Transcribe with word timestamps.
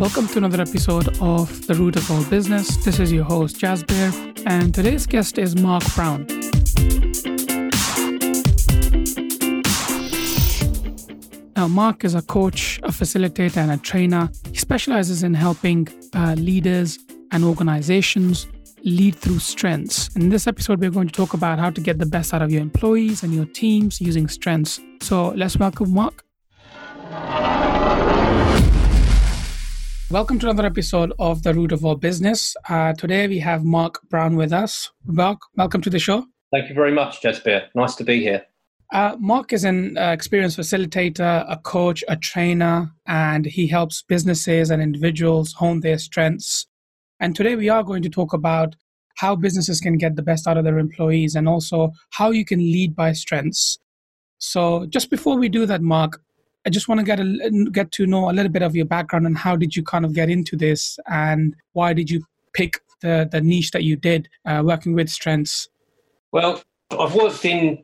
Welcome 0.00 0.28
to 0.28 0.38
another 0.38 0.62
episode 0.62 1.08
of 1.20 1.66
The 1.66 1.74
Root 1.74 1.96
of 1.96 2.10
All 2.10 2.24
Business. 2.24 2.78
This 2.78 2.98
is 2.98 3.12
your 3.12 3.24
host, 3.24 3.56
Jasbir, 3.56 4.46
and 4.46 4.74
today's 4.74 5.04
guest 5.04 5.36
is 5.36 5.54
Mark 5.56 5.82
Brown. 5.94 6.26
Now, 11.54 11.68
Mark 11.68 12.02
is 12.06 12.14
a 12.14 12.22
coach, 12.22 12.80
a 12.82 12.88
facilitator, 12.88 13.58
and 13.58 13.72
a 13.72 13.76
trainer. 13.76 14.30
He 14.50 14.56
specializes 14.56 15.22
in 15.22 15.34
helping 15.34 15.86
uh, 16.14 16.34
leaders 16.38 16.98
and 17.30 17.44
organizations 17.44 18.46
lead 18.82 19.16
through 19.16 19.40
strengths. 19.40 20.08
In 20.16 20.30
this 20.30 20.46
episode, 20.46 20.80
we're 20.80 20.90
going 20.90 21.08
to 21.08 21.14
talk 21.14 21.34
about 21.34 21.58
how 21.58 21.68
to 21.68 21.80
get 21.82 21.98
the 21.98 22.06
best 22.06 22.32
out 22.32 22.40
of 22.40 22.50
your 22.50 22.62
employees 22.62 23.22
and 23.22 23.34
your 23.34 23.44
teams 23.44 24.00
using 24.00 24.28
strengths. 24.28 24.80
So 25.02 25.28
let's 25.32 25.58
welcome 25.58 25.92
Mark. 25.92 26.24
Welcome 30.10 30.40
to 30.40 30.50
another 30.50 30.66
episode 30.66 31.12
of 31.20 31.44
The 31.44 31.54
Root 31.54 31.70
of 31.70 31.84
All 31.84 31.94
Business. 31.94 32.56
Uh, 32.68 32.92
today 32.94 33.28
we 33.28 33.38
have 33.38 33.62
Mark 33.62 34.00
Brown 34.08 34.34
with 34.34 34.52
us. 34.52 34.90
Mark, 35.04 35.38
welcome 35.56 35.80
to 35.82 35.88
the 35.88 36.00
show. 36.00 36.26
Thank 36.50 36.68
you 36.68 36.74
very 36.74 36.90
much, 36.90 37.22
Jasbir. 37.22 37.68
Nice 37.76 37.94
to 37.94 38.02
be 38.02 38.18
here. 38.20 38.44
Uh, 38.92 39.14
Mark 39.20 39.52
is 39.52 39.62
an 39.62 39.96
uh, 39.96 40.10
experienced 40.10 40.58
facilitator, 40.58 41.46
a 41.48 41.56
coach, 41.58 42.02
a 42.08 42.16
trainer, 42.16 42.90
and 43.06 43.46
he 43.46 43.68
helps 43.68 44.02
businesses 44.02 44.70
and 44.70 44.82
individuals 44.82 45.52
hone 45.52 45.78
their 45.78 45.96
strengths. 45.96 46.66
And 47.20 47.36
today 47.36 47.54
we 47.54 47.68
are 47.68 47.84
going 47.84 48.02
to 48.02 48.10
talk 48.10 48.32
about 48.32 48.74
how 49.18 49.36
businesses 49.36 49.80
can 49.80 49.96
get 49.96 50.16
the 50.16 50.22
best 50.22 50.48
out 50.48 50.56
of 50.56 50.64
their 50.64 50.80
employees 50.80 51.36
and 51.36 51.48
also 51.48 51.92
how 52.10 52.32
you 52.32 52.44
can 52.44 52.58
lead 52.58 52.96
by 52.96 53.12
strengths. 53.12 53.78
So, 54.38 54.86
just 54.86 55.08
before 55.08 55.38
we 55.38 55.48
do 55.48 55.66
that, 55.66 55.82
Mark, 55.82 56.20
I 56.66 56.70
just 56.70 56.88
want 56.88 56.98
to 56.98 57.04
get 57.04 57.20
a, 57.20 57.70
get 57.72 57.90
to 57.92 58.06
know 58.06 58.30
a 58.30 58.32
little 58.32 58.52
bit 58.52 58.62
of 58.62 58.76
your 58.76 58.84
background 58.84 59.26
and 59.26 59.36
how 59.36 59.56
did 59.56 59.74
you 59.74 59.82
kind 59.82 60.04
of 60.04 60.12
get 60.12 60.28
into 60.28 60.56
this 60.56 60.98
and 61.06 61.56
why 61.72 61.92
did 61.92 62.10
you 62.10 62.22
pick 62.52 62.80
the 63.00 63.28
the 63.30 63.40
niche 63.40 63.70
that 63.70 63.84
you 63.84 63.96
did 63.96 64.28
uh, 64.44 64.62
working 64.64 64.94
with 64.94 65.08
strengths? 65.08 65.68
Well, 66.32 66.62
I've 66.98 67.14
worked 67.14 67.44
in 67.44 67.82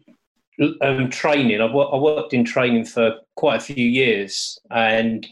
um, 0.80 1.10
training. 1.10 1.60
I've, 1.60 1.70
I 1.70 1.96
worked 1.96 2.32
in 2.32 2.44
training 2.44 2.84
for 2.84 3.16
quite 3.36 3.56
a 3.56 3.60
few 3.60 3.84
years, 3.84 4.58
and 4.70 5.26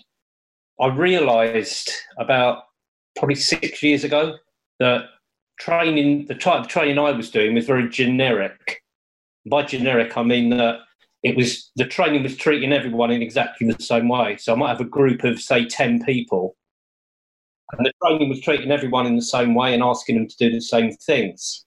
I 0.80 0.88
realised 0.88 1.90
about 2.18 2.64
probably 3.16 3.36
six 3.36 3.82
years 3.82 4.04
ago 4.04 4.36
that 4.80 5.04
training, 5.58 6.26
the 6.26 6.34
type 6.34 6.60
of 6.60 6.68
training 6.68 6.98
I 6.98 7.12
was 7.12 7.30
doing, 7.30 7.54
was 7.54 7.66
very 7.66 7.88
generic. 7.88 8.82
By 9.46 9.62
generic, 9.62 10.16
I 10.16 10.22
mean 10.22 10.50
that 10.50 10.80
it 11.24 11.36
was 11.36 11.70
the 11.74 11.86
training 11.86 12.22
was 12.22 12.36
treating 12.36 12.72
everyone 12.72 13.10
in 13.10 13.22
exactly 13.22 13.66
the 13.66 13.82
same 13.82 14.08
way. 14.08 14.36
So 14.36 14.52
I 14.52 14.56
might 14.56 14.68
have 14.68 14.80
a 14.80 14.84
group 14.84 15.24
of 15.24 15.40
say 15.40 15.64
ten 15.64 16.04
people, 16.04 16.54
and 17.72 17.84
the 17.84 17.92
training 18.04 18.28
was 18.28 18.40
treating 18.40 18.70
everyone 18.70 19.06
in 19.06 19.16
the 19.16 19.22
same 19.22 19.54
way 19.54 19.74
and 19.74 19.82
asking 19.82 20.16
them 20.16 20.28
to 20.28 20.36
do 20.36 20.50
the 20.50 20.60
same 20.60 20.92
things, 20.92 21.64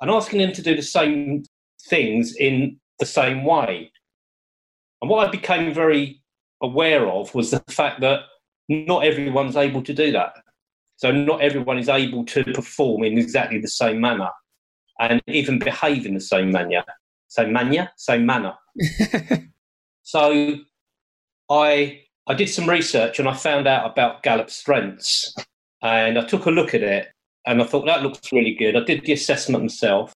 and 0.00 0.10
asking 0.10 0.40
them 0.40 0.52
to 0.52 0.62
do 0.62 0.74
the 0.74 0.82
same 0.82 1.44
things 1.88 2.34
in 2.34 2.80
the 2.98 3.06
same 3.06 3.44
way. 3.44 3.92
And 5.00 5.10
what 5.10 5.28
I 5.28 5.30
became 5.30 5.74
very 5.74 6.22
aware 6.62 7.08
of 7.08 7.34
was 7.34 7.50
the 7.50 7.62
fact 7.68 8.00
that 8.00 8.20
not 8.68 9.04
everyone's 9.04 9.56
able 9.56 9.82
to 9.82 9.92
do 9.92 10.12
that. 10.12 10.32
So 10.96 11.10
not 11.10 11.42
everyone 11.42 11.78
is 11.78 11.88
able 11.88 12.24
to 12.26 12.44
perform 12.44 13.02
in 13.02 13.18
exactly 13.18 13.58
the 13.58 13.68
same 13.68 14.00
manner 14.00 14.30
and 15.00 15.20
even 15.26 15.58
behave 15.58 16.06
in 16.06 16.14
the 16.14 16.20
same 16.20 16.52
manner. 16.52 16.84
Same 17.26 17.52
manner, 17.52 17.90
same 17.96 18.24
manner. 18.24 18.54
So 20.02 20.56
I 21.50 22.02
I 22.26 22.34
did 22.34 22.48
some 22.48 22.68
research 22.68 23.18
and 23.18 23.28
I 23.28 23.34
found 23.34 23.66
out 23.66 23.90
about 23.90 24.22
Gallup 24.22 24.50
strengths 24.50 25.34
and 25.82 26.18
I 26.18 26.24
took 26.24 26.46
a 26.46 26.50
look 26.50 26.74
at 26.74 26.82
it 26.82 27.08
and 27.46 27.60
I 27.60 27.64
thought 27.64 27.86
that 27.86 28.02
looks 28.02 28.32
really 28.32 28.54
good. 28.54 28.76
I 28.76 28.84
did 28.84 29.04
the 29.04 29.12
assessment 29.12 29.64
myself 29.64 30.12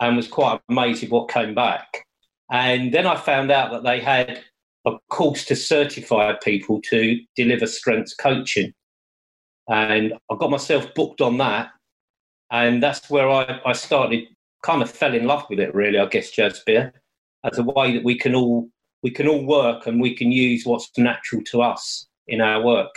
and 0.00 0.16
was 0.16 0.28
quite 0.28 0.60
amazed 0.68 1.02
with 1.02 1.10
what 1.10 1.30
came 1.30 1.54
back. 1.54 2.04
And 2.50 2.92
then 2.92 3.06
I 3.06 3.16
found 3.16 3.50
out 3.50 3.70
that 3.72 3.82
they 3.82 4.00
had 4.00 4.42
a 4.86 4.92
course 5.10 5.44
to 5.46 5.56
certify 5.56 6.34
people 6.42 6.80
to 6.90 7.18
deliver 7.36 7.66
strengths 7.66 8.14
coaching. 8.14 8.72
And 9.68 10.14
I 10.30 10.36
got 10.36 10.50
myself 10.50 10.92
booked 10.94 11.20
on 11.20 11.38
that. 11.38 11.70
And 12.50 12.82
that's 12.82 13.10
where 13.10 13.28
I, 13.28 13.60
I 13.66 13.72
started, 13.72 14.24
kind 14.62 14.82
of 14.82 14.90
fell 14.90 15.14
in 15.14 15.26
love 15.26 15.44
with 15.50 15.60
it, 15.60 15.74
really, 15.74 15.98
I 15.98 16.06
guess, 16.06 16.34
Jasbir, 16.34 16.92
as 17.44 17.58
a 17.58 17.62
way 17.62 17.94
that 17.94 18.04
we 18.04 18.16
can 18.16 18.34
all 18.34 18.68
we 19.02 19.10
can 19.10 19.28
all 19.28 19.44
work 19.44 19.86
and 19.86 20.00
we 20.00 20.14
can 20.14 20.32
use 20.32 20.66
what's 20.66 20.90
natural 20.98 21.42
to 21.46 21.62
us 21.62 22.06
in 22.26 22.40
our 22.40 22.62
work. 22.64 22.90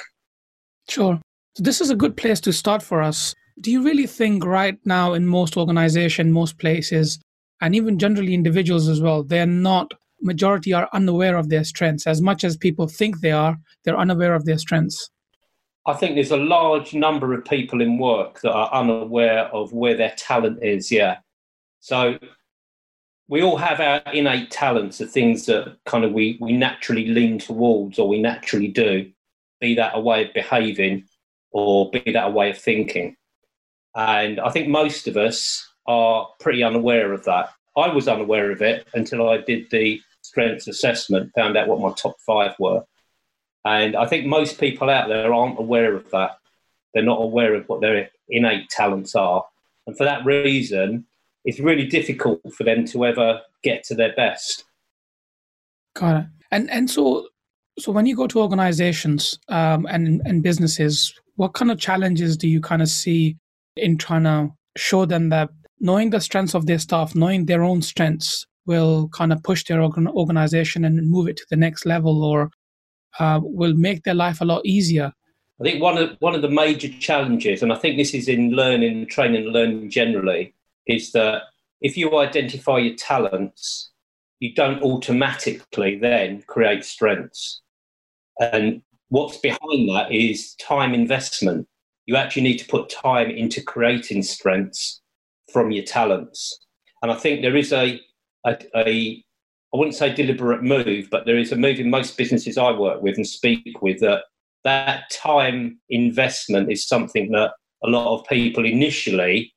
Sure. 0.90 1.20
So 1.56 1.64
this 1.64 1.80
is 1.80 1.92
a 1.92 1.96
good 1.96 2.18
place 2.18 2.40
to 2.42 2.52
start 2.52 2.82
for 2.82 3.02
us 3.02 3.36
do 3.60 3.72
you 3.72 3.84
really 3.84 4.08
think 4.08 4.44
right 4.46 4.78
now 4.86 5.14
in 5.14 5.26
most 5.26 5.58
organization 5.58 6.32
most 6.32 6.58
places 6.58 7.20
and 7.62 7.76
even 7.76 8.00
generally 8.00 8.34
individuals 8.34 8.88
as 8.88 9.02
well 9.02 9.24
they're 9.24 9.46
not 9.46 9.94
majority 10.22 10.74
are 10.74 10.90
unaware 10.94 11.36
of 11.36 11.50
their 11.50 11.64
strengths 11.64 12.08
as 12.08 12.22
much 12.22 12.44
as 12.44 12.56
people 12.56 12.88
think 12.88 13.20
they 13.20 13.32
are 13.32 13.58
they're 13.84 13.98
unaware 13.98 14.34
of 14.34 14.46
their 14.46 14.58
strengths 14.58 15.10
i 15.86 15.94
think 15.94 16.16
there's 16.16 16.32
a 16.32 16.38
large 16.38 16.94
number 16.94 17.34
of 17.34 17.44
people 17.46 17.82
in 17.82 17.98
work 17.98 18.40
that 18.42 18.52
are 18.52 18.72
unaware 18.74 19.46
of 19.48 19.74
where 19.74 19.96
their 19.96 20.14
talent 20.18 20.64
is 20.64 20.92
yeah 20.92 21.18
so 21.80 22.18
we 23.32 23.42
all 23.42 23.58
have 23.58 23.80
our 23.80 24.02
innate 24.14 24.52
talents 24.52 25.00
the 25.00 25.08
things 25.08 25.46
that 25.48 25.78
kind 25.86 26.04
of 26.04 26.12
we, 26.12 26.38
we 26.40 26.52
naturally 26.52 27.08
lean 27.08 27.40
towards 27.40 27.98
or 27.98 28.08
we 28.08 28.22
naturally 28.22 28.68
do 28.68 29.12
be 29.60 29.74
that 29.76 29.96
a 29.96 30.00
way 30.00 30.26
of 30.26 30.34
behaving 30.34 31.06
or 31.52 31.90
be 31.90 32.04
that 32.12 32.28
a 32.28 32.30
way 32.30 32.52
of 32.52 32.58
thinking 32.58 33.16
and 33.96 34.40
I 34.40 34.50
think 34.50 34.68
most 34.68 35.08
of 35.08 35.18
us 35.18 35.68
are 35.88 36.30
pretty 36.40 36.64
unaware 36.64 37.12
of 37.14 37.24
that. 37.26 37.50
I 37.76 37.90
was 37.90 38.08
unaware 38.08 38.52
of 38.52 38.62
it 38.62 38.88
until 38.94 39.30
I 39.30 39.38
did 39.38 39.70
the 39.70 40.02
strengths 40.22 40.68
assessment, 40.68 41.32
found 41.36 41.58
out 41.58 41.68
what 41.68 41.80
my 41.80 41.92
top 41.94 42.16
five 42.26 42.56
were. 42.60 42.84
And 43.66 43.96
I 43.96 44.06
think 44.06 44.26
most 44.26 44.60
people 44.60 44.90
out 44.90 45.08
there 45.08 45.34
aren't 45.34 45.60
aware 45.60 45.96
of 45.96 46.10
that. 46.12 46.38
They're 46.94 47.04
not 47.04 47.22
aware 47.22 47.54
of 47.56 47.68
what 47.68 47.82
their 47.82 48.10
innate 48.30 48.70
talents 48.70 49.16
are. 49.16 49.46
And 49.88 49.98
for 49.98 50.04
that 50.04 50.26
reason, 50.26 51.06
it's 51.46 51.60
really 51.60 51.86
difficult 51.86 52.42
for 52.54 52.64
them 52.64 52.86
to 52.86 53.06
ever 53.06 53.42
get 53.64 53.84
to 53.86 53.96
their 53.96 54.14
best. 54.16 54.66
Got 55.96 56.18
it. 56.18 56.26
And 56.52 56.70
and 56.70 56.90
so 56.90 57.28
so 57.80 57.92
when 57.92 58.06
you 58.06 58.16
go 58.16 58.28
to 58.28 58.42
organizations 58.42 59.40
um, 59.50 59.86
and 59.90 60.22
and 60.26 60.44
businesses, 60.44 61.14
what 61.36 61.54
kind 61.54 61.72
of 61.72 61.80
challenges 61.80 62.38
do 62.38 62.48
you 62.48 62.62
kind 62.62 62.82
of 62.82 62.90
see 62.90 63.38
in 63.76 63.98
trying 63.98 64.24
to 64.24 64.50
show 64.78 65.06
them 65.06 65.30
that 65.30 65.50
knowing 65.80 66.12
the 66.12 66.22
strengths 66.22 66.54
of 66.54 66.66
their 66.66 66.80
staff, 66.80 67.16
knowing 67.16 67.46
their 67.46 67.64
own 67.64 67.82
strengths, 67.82 68.46
will 68.66 69.10
kind 69.10 69.34
of 69.34 69.42
push 69.44 69.64
their 69.66 69.82
organ- 69.82 70.08
organization 70.08 70.86
and 70.86 71.10
move 71.10 71.28
it 71.28 71.38
to 71.38 71.46
the 71.50 71.56
next 71.56 71.86
level 71.86 72.24
or 72.24 72.52
uh, 73.20 73.40
will 73.42 73.74
make 73.74 74.04
their 74.04 74.14
life 74.14 74.42
a 74.42 74.46
lot 74.46 74.66
easier. 74.66 75.12
I 75.60 75.64
think 75.64 75.82
one 75.82 75.98
of 75.98 76.18
one 76.20 76.34
of 76.34 76.42
the 76.42 76.50
major 76.50 76.90
challenges, 76.90 77.62
and 77.62 77.72
I 77.72 77.76
think 77.76 77.98
this 77.98 78.14
is 78.14 78.28
in 78.28 78.52
learning, 78.52 79.08
training, 79.08 79.44
and 79.44 79.54
learning 79.54 79.90
generally, 79.92 80.54
is 80.88 81.12
that 81.12 81.44
if 81.82 81.98
you 81.98 82.18
identify 82.18 82.78
your 82.78 82.96
talents, 82.96 83.92
you 84.40 84.54
don't 84.54 84.82
automatically 84.82 85.98
then 85.98 86.44
create 86.48 86.84
strengths. 86.84 87.62
And 88.40 88.82
what's 89.10 89.38
behind 89.38 89.90
that 89.90 90.12
is 90.12 90.56
time 90.56 90.94
investment 90.94 91.68
you 92.06 92.16
actually 92.16 92.44
need 92.44 92.58
to 92.58 92.68
put 92.68 92.90
time 92.90 93.30
into 93.30 93.62
creating 93.62 94.24
strengths 94.24 95.02
from 95.52 95.72
your 95.72 95.86
talents. 95.86 96.60
And 97.02 97.12
I 97.12 97.16
think 97.16 97.42
there 97.42 97.56
is 97.56 97.72
a, 97.72 98.00
a, 98.46 98.58
a 98.76 99.24
I 99.74 99.78
wouldn't 99.78 99.96
say 99.96 100.14
deliberate 100.14 100.64
move, 100.64 101.08
but 101.10 101.26
there 101.26 101.38
is 101.38 101.54
a 101.54 101.56
move 101.56 101.80
in 101.80 101.90
most 101.90 102.18
businesses 102.18 102.58
I 102.58 102.72
work 102.72 103.02
with 103.02 103.16
and 103.16 103.26
speak 103.26 103.82
with 103.82 104.00
that 104.02 104.24
that 104.64 105.10
time 105.10 105.80
investment 105.90 106.72
is 106.72 106.86
something 106.88 107.32
that 107.32 107.52
a 107.84 107.90
lot 107.90 108.20
of 108.20 108.28
people 108.28 108.66
initially 108.66 109.54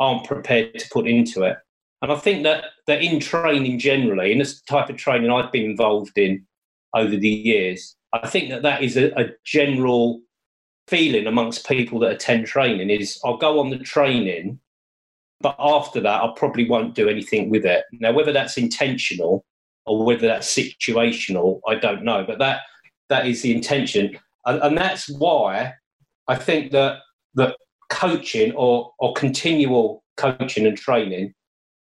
aren't 0.00 0.26
prepared 0.26 0.78
to 0.78 0.88
put 0.90 1.06
into 1.06 1.42
it. 1.42 1.56
And 2.02 2.10
I 2.10 2.16
think 2.16 2.42
that 2.44 2.64
that 2.86 3.02
in 3.02 3.20
training 3.20 3.78
generally, 3.78 4.32
in 4.32 4.38
this 4.38 4.62
type 4.62 4.88
of 4.88 4.96
training 4.96 5.30
I've 5.30 5.52
been 5.52 5.70
involved 5.70 6.16
in 6.16 6.46
over 6.94 7.14
the 7.16 7.28
years, 7.28 7.94
I 8.12 8.26
think 8.26 8.48
that 8.50 8.62
that 8.62 8.82
is 8.82 8.96
a, 8.96 9.12
a 9.20 9.30
general 9.44 10.20
feeling 10.88 11.26
amongst 11.26 11.68
people 11.68 12.00
that 12.00 12.10
attend 12.10 12.46
training 12.46 12.90
is 12.90 13.20
I'll 13.24 13.36
go 13.36 13.60
on 13.60 13.70
the 13.70 13.78
training, 13.78 14.58
but 15.40 15.54
after 15.58 16.00
that, 16.00 16.22
I 16.22 16.32
probably 16.36 16.68
won't 16.68 16.94
do 16.94 17.08
anything 17.08 17.48
with 17.50 17.64
it. 17.64 17.84
Now, 17.92 18.12
whether 18.12 18.32
that's 18.32 18.56
intentional 18.56 19.44
or 19.86 20.04
whether 20.04 20.26
that's 20.26 20.52
situational, 20.54 21.60
I 21.68 21.76
don't 21.76 22.02
know. 22.02 22.24
But 22.26 22.38
that 22.38 22.62
that 23.10 23.26
is 23.26 23.42
the 23.42 23.54
intention, 23.54 24.18
and, 24.46 24.62
and 24.62 24.76
that's 24.76 25.08
why 25.10 25.74
I 26.28 26.36
think 26.36 26.72
that 26.72 27.00
that 27.34 27.56
coaching 27.90 28.52
or 28.52 28.92
or 28.98 29.12
continual 29.14 30.02
coaching 30.16 30.66
and 30.66 30.78
training 30.78 31.34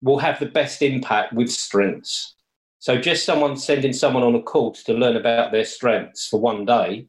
will 0.01 0.19
have 0.19 0.39
the 0.39 0.45
best 0.45 0.81
impact 0.81 1.33
with 1.33 1.51
strengths. 1.51 2.35
So 2.79 2.97
just 2.97 3.25
someone 3.25 3.57
sending 3.57 3.93
someone 3.93 4.23
on 4.23 4.35
a 4.35 4.41
course 4.41 4.83
to 4.83 4.93
learn 4.93 5.17
about 5.17 5.51
their 5.51 5.65
strengths 5.65 6.27
for 6.27 6.39
one 6.39 6.65
day 6.65 7.07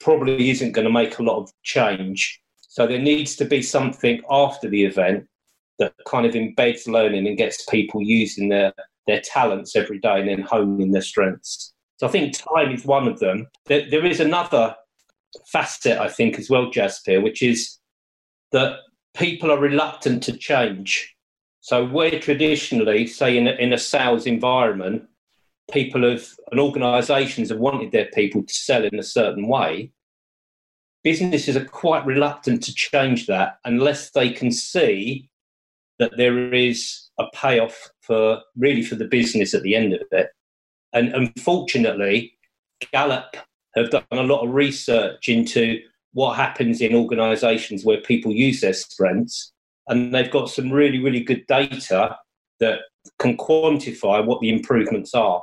probably 0.00 0.50
isn't 0.50 0.72
going 0.72 0.86
to 0.86 0.92
make 0.92 1.18
a 1.18 1.22
lot 1.22 1.40
of 1.40 1.52
change. 1.62 2.40
So 2.60 2.86
there 2.86 2.98
needs 2.98 3.36
to 3.36 3.44
be 3.44 3.62
something 3.62 4.22
after 4.30 4.68
the 4.68 4.84
event 4.84 5.28
that 5.78 5.92
kind 6.06 6.26
of 6.26 6.34
embeds 6.34 6.86
learning 6.86 7.26
and 7.26 7.36
gets 7.36 7.64
people 7.66 8.02
using 8.02 8.48
their, 8.48 8.72
their 9.06 9.20
talents 9.20 9.76
every 9.76 9.98
day 9.98 10.20
and 10.20 10.28
then 10.28 10.40
honing 10.40 10.92
their 10.92 11.02
strengths. 11.02 11.72
So 11.98 12.06
I 12.06 12.10
think 12.10 12.36
time 12.36 12.72
is 12.72 12.84
one 12.84 13.06
of 13.06 13.20
them. 13.20 13.46
There, 13.66 13.88
there 13.90 14.06
is 14.06 14.20
another 14.20 14.74
facet, 15.46 15.98
I 15.98 16.08
think, 16.08 16.38
as 16.38 16.48
well, 16.48 16.70
Jasbir, 16.70 17.22
which 17.22 17.42
is 17.42 17.78
that 18.52 18.78
people 19.14 19.50
are 19.50 19.58
reluctant 19.58 20.22
to 20.24 20.36
change. 20.36 21.14
So 21.60 21.86
where 21.86 22.18
traditionally, 22.18 23.06
say 23.06 23.36
in 23.36 23.46
a, 23.46 23.52
in 23.52 23.72
a 23.72 23.78
sales 23.78 24.26
environment, 24.26 25.04
people 25.70 26.08
have 26.08 26.26
and 26.50 26.60
organisations 26.60 27.50
have 27.50 27.58
wanted 27.58 27.92
their 27.92 28.08
people 28.14 28.42
to 28.42 28.54
sell 28.54 28.84
in 28.84 28.98
a 28.98 29.02
certain 29.02 29.48
way, 29.48 29.92
businesses 31.04 31.56
are 31.56 31.64
quite 31.64 32.04
reluctant 32.04 32.62
to 32.64 32.74
change 32.74 33.26
that 33.26 33.58
unless 33.64 34.10
they 34.10 34.30
can 34.30 34.50
see 34.50 35.28
that 35.98 36.16
there 36.16 36.52
is 36.52 37.10
a 37.18 37.24
payoff 37.34 37.90
for 38.00 38.40
really 38.56 38.82
for 38.82 38.96
the 38.96 39.06
business 39.06 39.54
at 39.54 39.62
the 39.62 39.76
end 39.76 39.92
of 39.94 40.02
it. 40.10 40.30
And 40.92 41.14
unfortunately, 41.14 42.36
Gallup 42.92 43.36
have 43.76 43.90
done 43.90 44.04
a 44.10 44.22
lot 44.22 44.44
of 44.44 44.52
research 44.52 45.28
into 45.28 45.80
what 46.12 46.36
happens 46.36 46.80
in 46.80 46.94
organisations 46.94 47.84
where 47.84 48.00
people 48.00 48.32
use 48.32 48.60
their 48.60 48.74
strengths, 48.74 49.52
and 49.88 50.14
they've 50.14 50.30
got 50.30 50.50
some 50.50 50.70
really, 50.70 50.98
really 50.98 51.22
good 51.22 51.44
data 51.46 52.16
that 52.60 52.80
can 53.18 53.36
quantify 53.36 54.24
what 54.24 54.40
the 54.40 54.50
improvements 54.50 55.14
are. 55.14 55.42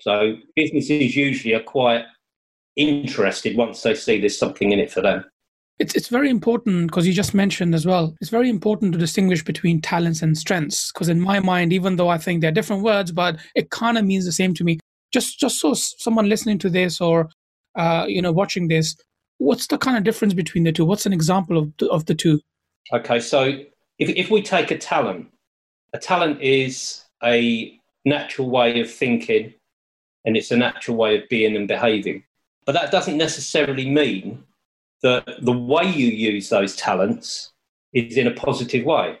So 0.00 0.36
businesses 0.56 1.14
usually 1.14 1.54
are 1.54 1.62
quite 1.62 2.04
interested 2.76 3.56
once 3.56 3.82
they 3.82 3.94
see 3.94 4.18
there's 4.18 4.38
something 4.38 4.72
in 4.72 4.78
it 4.78 4.90
for 4.90 5.02
them. 5.02 5.24
It's, 5.78 5.94
it's 5.94 6.08
very 6.08 6.28
important 6.28 6.88
because 6.88 7.06
you 7.06 7.12
just 7.12 7.34
mentioned 7.34 7.74
as 7.74 7.86
well, 7.86 8.14
it's 8.20 8.30
very 8.30 8.50
important 8.50 8.92
to 8.92 8.98
distinguish 8.98 9.42
between 9.42 9.80
talents 9.80 10.22
and 10.22 10.36
strengths. 10.36 10.92
Because 10.92 11.08
in 11.08 11.20
my 11.20 11.40
mind, 11.40 11.72
even 11.72 11.96
though 11.96 12.08
I 12.08 12.18
think 12.18 12.40
they're 12.40 12.52
different 12.52 12.82
words, 12.82 13.12
but 13.12 13.38
it 13.54 13.70
kind 13.70 13.96
of 13.96 14.04
means 14.04 14.26
the 14.26 14.32
same 14.32 14.54
to 14.54 14.64
me. 14.64 14.78
Just, 15.12 15.40
just 15.40 15.58
so 15.58 15.74
someone 15.74 16.28
listening 16.28 16.58
to 16.58 16.70
this 16.70 17.00
or 17.00 17.30
uh, 17.76 18.04
you 18.06 18.20
know 18.20 18.32
watching 18.32 18.68
this, 18.68 18.94
what's 19.40 19.66
the 19.66 19.78
kind 19.78 19.96
of 19.96 20.04
difference 20.04 20.34
between 20.34 20.64
the 20.64 20.72
two? 20.72 20.84
What's 20.84 21.06
an 21.06 21.12
example 21.12 21.58
of 21.58 21.76
the, 21.78 21.88
of 21.88 22.06
the 22.06 22.14
two? 22.14 22.40
Okay, 22.92 23.18
so 23.18 23.44
if 23.98 24.08
if 24.10 24.30
we 24.30 24.42
take 24.42 24.70
a 24.70 24.78
talent, 24.78 25.28
a 25.92 25.98
talent 25.98 26.40
is 26.40 27.04
a 27.24 27.78
natural 28.04 28.50
way 28.50 28.80
of 28.80 28.90
thinking, 28.90 29.54
and 30.24 30.36
it's 30.36 30.50
a 30.50 30.56
natural 30.56 30.96
way 30.96 31.18
of 31.18 31.28
being 31.28 31.56
and 31.56 31.66
behaving. 31.66 32.22
But 32.66 32.72
that 32.72 32.92
doesn't 32.92 33.16
necessarily 33.16 33.88
mean 33.88 34.44
that 35.02 35.24
the 35.40 35.52
way 35.52 35.84
you 35.84 36.08
use 36.08 36.50
those 36.50 36.76
talents 36.76 37.52
is 37.92 38.16
in 38.16 38.26
a 38.26 38.32
positive 38.32 38.84
way. 38.84 39.18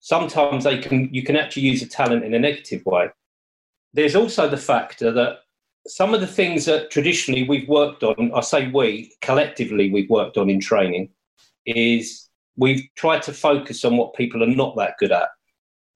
Sometimes 0.00 0.64
they 0.64 0.78
can, 0.78 1.12
you 1.12 1.22
can 1.22 1.36
actually 1.36 1.62
use 1.62 1.82
a 1.82 1.86
talent 1.86 2.24
in 2.24 2.34
a 2.34 2.38
negative 2.38 2.84
way. 2.86 3.10
There's 3.92 4.16
also 4.16 4.48
the 4.48 4.56
factor 4.56 5.12
that 5.12 5.40
some 5.86 6.14
of 6.14 6.20
the 6.20 6.26
things 6.26 6.64
that 6.64 6.90
traditionally 6.90 7.46
we've 7.46 7.68
worked 7.68 8.02
on, 8.02 8.32
I 8.34 8.40
say 8.40 8.68
we, 8.68 9.12
collectively 9.20 9.90
we've 9.90 10.10
worked 10.10 10.36
on 10.38 10.48
in 10.48 10.60
training, 10.60 11.10
is 11.66 12.28
we've 12.56 12.86
tried 12.96 13.22
to 13.22 13.32
focus 13.32 13.84
on 13.84 13.96
what 13.96 14.14
people 14.14 14.42
are 14.42 14.46
not 14.46 14.76
that 14.76 14.94
good 14.98 15.12
at. 15.12 15.28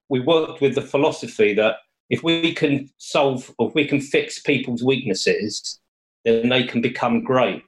We 0.08 0.20
worked 0.20 0.60
with 0.60 0.74
the 0.74 0.82
philosophy 0.82 1.54
that 1.54 1.76
if 2.10 2.22
we 2.22 2.54
can 2.54 2.90
solve 2.98 3.50
if 3.58 3.74
we 3.74 3.86
can 3.86 4.00
fix 4.00 4.40
people's 4.40 4.82
weaknesses, 4.82 5.78
then 6.24 6.48
they 6.48 6.64
can 6.64 6.80
become 6.80 7.22
great. 7.22 7.62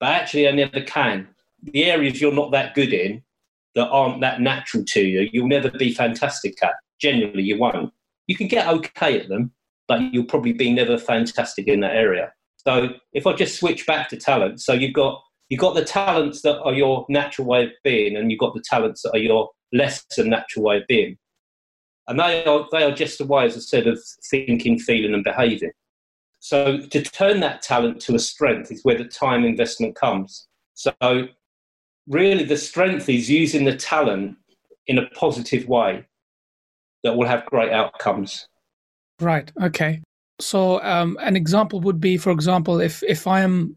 But 0.00 0.10
actually, 0.10 0.48
I 0.48 0.52
never 0.52 0.80
can. 0.80 1.28
The 1.62 1.84
areas 1.86 2.20
you're 2.20 2.32
not 2.32 2.52
that 2.52 2.74
good 2.74 2.92
in, 2.92 3.22
that 3.74 3.88
aren't 3.88 4.20
that 4.20 4.40
natural 4.40 4.84
to 4.84 5.00
you, 5.00 5.28
you'll 5.32 5.48
never 5.48 5.70
be 5.70 5.92
fantastic 5.92 6.62
at. 6.62 6.74
Generally, 7.00 7.42
you 7.42 7.58
won't. 7.58 7.92
You 8.26 8.36
can 8.36 8.48
get 8.48 8.68
okay 8.68 9.20
at 9.20 9.28
them, 9.28 9.52
but 9.88 10.00
you'll 10.12 10.24
probably 10.24 10.52
be 10.52 10.70
never 10.72 10.98
fantastic 10.98 11.66
in 11.66 11.80
that 11.80 11.96
area. 11.96 12.32
So 12.58 12.90
if 13.12 13.26
I 13.26 13.32
just 13.32 13.58
switch 13.58 13.86
back 13.86 14.08
to 14.10 14.16
talent, 14.16 14.60
so 14.60 14.72
you've 14.72 14.92
got 14.92 15.20
you've 15.48 15.60
got 15.60 15.74
the 15.74 15.84
talents 15.84 16.42
that 16.42 16.60
are 16.60 16.74
your 16.74 17.06
natural 17.08 17.46
way 17.46 17.64
of 17.64 17.70
being, 17.82 18.16
and 18.16 18.30
you've 18.30 18.40
got 18.40 18.54
the 18.54 18.62
talents 18.64 19.02
that 19.02 19.12
are 19.14 19.18
your 19.18 19.50
less 19.72 20.04
than 20.16 20.30
natural 20.30 20.64
way 20.64 20.76
of 20.78 20.82
being. 20.86 21.16
And 22.06 22.20
they 22.20 22.44
are 22.44 22.66
they 22.70 22.84
are 22.84 22.92
just 22.92 23.20
a 23.20 23.24
way, 23.24 23.46
as 23.46 23.56
I 23.56 23.60
said, 23.60 23.86
of 23.86 23.98
thinking, 24.30 24.78
feeling, 24.78 25.14
and 25.14 25.24
behaving. 25.24 25.72
So 26.40 26.78
to 26.78 27.02
turn 27.02 27.40
that 27.40 27.62
talent 27.62 28.00
to 28.02 28.14
a 28.14 28.18
strength 28.18 28.70
is 28.70 28.84
where 28.84 28.96
the 28.96 29.04
time 29.04 29.44
investment 29.44 29.96
comes. 29.96 30.46
So 30.74 30.92
really 32.06 32.44
the 32.44 32.56
strength 32.56 33.08
is 33.08 33.28
using 33.28 33.64
the 33.64 33.76
talent 33.76 34.36
in 34.86 34.98
a 34.98 35.08
positive 35.10 35.66
way 35.68 36.06
that 37.04 37.16
will 37.16 37.26
have 37.26 37.44
great 37.46 37.72
outcomes. 37.72 38.48
Right. 39.20 39.50
Okay. 39.62 40.02
So 40.40 40.82
um, 40.82 41.18
an 41.20 41.36
example 41.36 41.80
would 41.80 42.00
be, 42.00 42.16
for 42.16 42.30
example, 42.30 42.80
if 42.80 43.02
if 43.02 43.26
I 43.26 43.40
am 43.40 43.76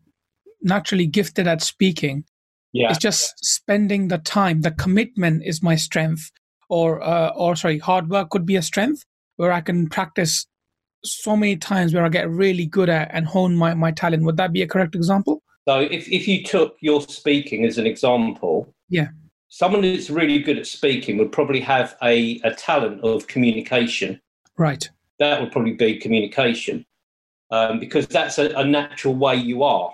naturally 0.61 1.07
gifted 1.07 1.47
at 1.47 1.61
speaking, 1.61 2.23
yeah. 2.71 2.89
it's 2.89 2.99
just 2.99 3.33
spending 3.43 4.07
the 4.07 4.19
time. 4.19 4.61
The 4.61 4.71
commitment 4.71 5.43
is 5.43 5.63
my 5.63 5.75
strength, 5.75 6.31
or 6.69 7.01
uh, 7.01 7.29
or 7.29 7.55
sorry, 7.55 7.79
hard 7.79 8.09
work 8.09 8.29
could 8.29 8.45
be 8.45 8.55
a 8.55 8.61
strength 8.61 9.03
where 9.37 9.51
I 9.51 9.61
can 9.61 9.89
practice 9.89 10.45
so 11.03 11.35
many 11.35 11.57
times 11.57 11.93
where 11.93 12.05
I 12.05 12.09
get 12.09 12.29
really 12.29 12.65
good 12.65 12.89
at 12.89 13.09
and 13.11 13.25
hone 13.25 13.55
my, 13.55 13.73
my 13.73 13.91
talent. 13.91 14.23
Would 14.23 14.37
that 14.37 14.53
be 14.53 14.61
a 14.61 14.67
correct 14.67 14.93
example? 14.93 15.41
So 15.67 15.79
if, 15.79 16.07
if 16.09 16.27
you 16.27 16.43
took 16.43 16.77
your 16.79 17.01
speaking 17.01 17.65
as 17.65 17.77
an 17.77 17.87
example, 17.87 18.73
yeah. 18.89 19.07
Someone 19.53 19.83
who's 19.83 20.09
really 20.09 20.39
good 20.39 20.57
at 20.57 20.65
speaking 20.65 21.17
would 21.17 21.31
probably 21.31 21.59
have 21.59 21.97
a, 22.01 22.39
a 22.45 22.53
talent 22.53 23.01
of 23.01 23.27
communication. 23.27 24.21
Right. 24.57 24.89
That 25.21 25.39
would 25.39 25.51
probably 25.51 25.73
be 25.73 25.97
communication. 25.97 26.85
Um, 27.51 27.79
because 27.79 28.07
that's 28.07 28.37
a, 28.39 28.49
a 28.55 28.65
natural 28.65 29.13
way 29.13 29.35
you 29.35 29.63
are. 29.63 29.93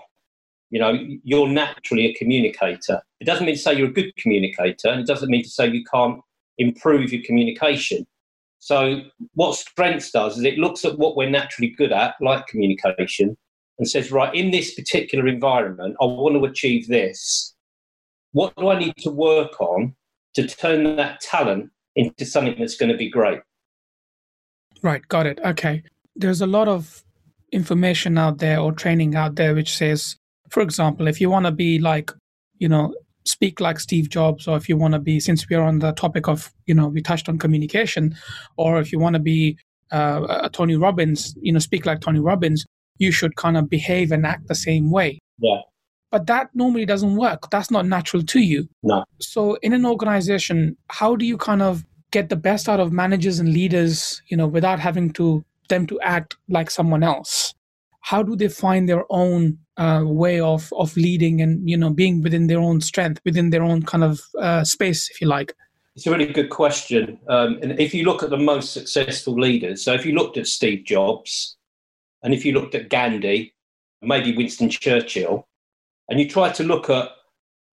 You 0.69 0.79
know, 0.79 0.94
you're 1.24 1.47
naturally 1.47 2.06
a 2.06 2.13
communicator. 2.13 3.01
It 3.19 3.25
doesn't 3.25 3.45
mean 3.45 3.56
to 3.56 3.62
say 3.62 3.74
you're 3.74 3.89
a 3.89 3.94
good 3.94 4.15
communicator, 4.15 4.89
and 4.89 5.01
it 5.01 5.07
doesn't 5.07 5.29
mean 5.29 5.44
to 5.44 5.50
say 5.50 5.68
you 5.68 5.83
can't 5.91 6.21
improve 6.57 7.12
your 7.12 7.24
communication. 7.25 8.06
So, 8.59 9.01
what 9.33 9.56
strengths 9.56 10.12
does 10.12 10.38
is 10.38 10.44
it 10.44 10.57
looks 10.57 10.85
at 10.85 10.97
what 10.97 11.15
we're 11.15 11.29
naturally 11.29 11.69
good 11.71 11.91
at, 11.91 12.15
like 12.21 12.47
communication, 12.47 13.36
and 13.79 13.89
says, 13.89 14.12
right, 14.12 14.34
in 14.34 14.51
this 14.51 14.75
particular 14.75 15.27
environment, 15.27 15.96
I 16.01 16.05
want 16.05 16.36
to 16.36 16.46
achieve 16.46 16.88
this. 16.88 17.55
What 18.31 18.55
do 18.55 18.69
I 18.69 18.79
need 18.79 18.96
to 18.98 19.10
work 19.10 19.60
on 19.60 19.96
to 20.36 20.48
turn 20.48 20.96
that 20.98 21.22
talent 21.22 21.72
into 21.96 22.25
something 22.25 22.55
that's 22.60 22.77
going 22.77 22.91
to 22.91 22.98
be 22.98 23.10
great? 23.10 23.39
Right, 24.81 25.07
got 25.07 25.25
it. 25.25 25.39
Okay. 25.43 25.84
There's 26.15 26.41
a 26.41 26.48
lot 26.48 26.67
of 26.67 27.03
information 27.51 28.17
out 28.17 28.39
there 28.39 28.60
or 28.60 28.72
training 28.72 29.15
out 29.15 29.36
there 29.36 29.55
which 29.55 29.75
says, 29.75 30.15
for 30.50 30.62
example, 30.62 31.07
if 31.07 31.22
you 31.22 31.29
want 31.29 31.46
to 31.46 31.51
be 31.51 31.79
like, 31.79 32.12
you 32.57 32.67
know, 32.67 32.93
speak 33.25 33.60
like 33.60 33.79
Steve 33.79 34.10
Jobs, 34.10 34.48
or 34.48 34.57
if 34.57 34.69
you 34.69 34.77
want 34.77 34.93
to 34.93 35.00
be, 35.00 35.19
since 35.19 35.48
we 35.50 35.55
are 35.55 35.63
on 35.63 35.79
the 35.79 35.91
topic 35.91 36.27
of, 36.27 36.51
you 36.65 36.74
know, 36.74 36.88
we 36.88 37.01
touched 37.01 37.27
on 37.27 37.38
communication, 37.38 38.15
or 38.57 38.79
if 38.79 38.91
you 38.91 39.00
want 39.00 39.15
to 39.15 39.19
be 39.19 39.57
uh, 39.91 40.50
Tony 40.50 40.75
Robbins, 40.75 41.36
you 41.41 41.51
know, 41.51 41.60
speak 41.60 41.86
like 41.86 42.01
Tony 42.01 42.19
Robbins, 42.19 42.65
you 42.98 43.12
should 43.12 43.36
kind 43.36 43.57
of 43.57 43.69
behave 43.69 44.12
and 44.12 44.25
act 44.25 44.48
the 44.48 44.55
same 44.55 44.91
way. 44.91 45.19
Yeah. 45.39 45.60
But 46.10 46.25
that 46.27 46.50
normally 46.53 46.86
doesn't 46.86 47.17
work. 47.17 47.50
That's 47.51 47.69
not 47.69 47.86
natural 47.86 48.24
to 48.24 48.39
you. 48.39 48.67
No. 48.81 49.03
So 49.19 49.55
in 49.55 49.74
an 49.74 49.86
organization, 49.86 50.77
how 50.89 51.15
do 51.15 51.25
you 51.25 51.38
kind 51.38 51.62
of 51.62 51.86
get 52.17 52.29
the 52.29 52.47
best 52.50 52.67
out 52.67 52.79
of 52.79 52.91
managers 52.91 53.39
and 53.39 53.53
leaders, 53.53 54.21
you 54.27 54.38
know, 54.38 54.47
without 54.47 54.79
having 54.79 55.12
to 55.13 55.45
them 55.69 55.86
to 55.86 56.00
act 56.01 56.36
like 56.50 56.69
someone 56.71 57.03
else? 57.03 57.53
How 58.01 58.24
do 58.24 58.36
they 58.36 58.47
find 58.47 58.88
their 58.88 59.05
own 59.09 59.57
uh, 59.77 60.03
way 60.24 60.39
of 60.39 60.74
of 60.81 60.97
leading 60.97 61.41
and 61.41 61.69
you 61.69 61.77
know 61.77 61.91
being 61.91 62.24
within 62.25 62.47
their 62.47 62.63
own 62.69 62.81
strength, 62.81 63.19
within 63.25 63.51
their 63.51 63.63
own 63.63 63.83
kind 63.83 64.03
of 64.03 64.21
uh, 64.39 64.63
space, 64.63 65.09
if 65.12 65.21
you 65.21 65.27
like? 65.27 65.53
It's 65.95 66.07
a 66.07 66.12
really 66.12 66.31
good 66.39 66.50
question. 66.50 67.19
Um, 67.27 67.59
and 67.62 67.79
if 67.79 67.93
you 67.93 68.03
look 68.09 68.24
at 68.24 68.29
the 68.29 68.43
most 68.53 68.74
successful 68.74 69.33
leaders, 69.33 69.83
so 69.83 69.93
if 69.93 70.05
you 70.05 70.13
looked 70.13 70.38
at 70.38 70.47
Steve 70.47 70.86
Jobs, 70.86 71.57
and 72.24 72.33
if 72.33 72.45
you 72.45 72.51
looked 72.53 72.75
at 72.75 72.89
Gandhi, 72.89 73.53
maybe 74.01 74.36
Winston 74.38 74.69
Churchill, 74.69 75.47
and 76.07 76.19
you 76.19 76.27
try 76.29 76.50
to 76.51 76.63
look 76.63 76.89
at 76.89 77.09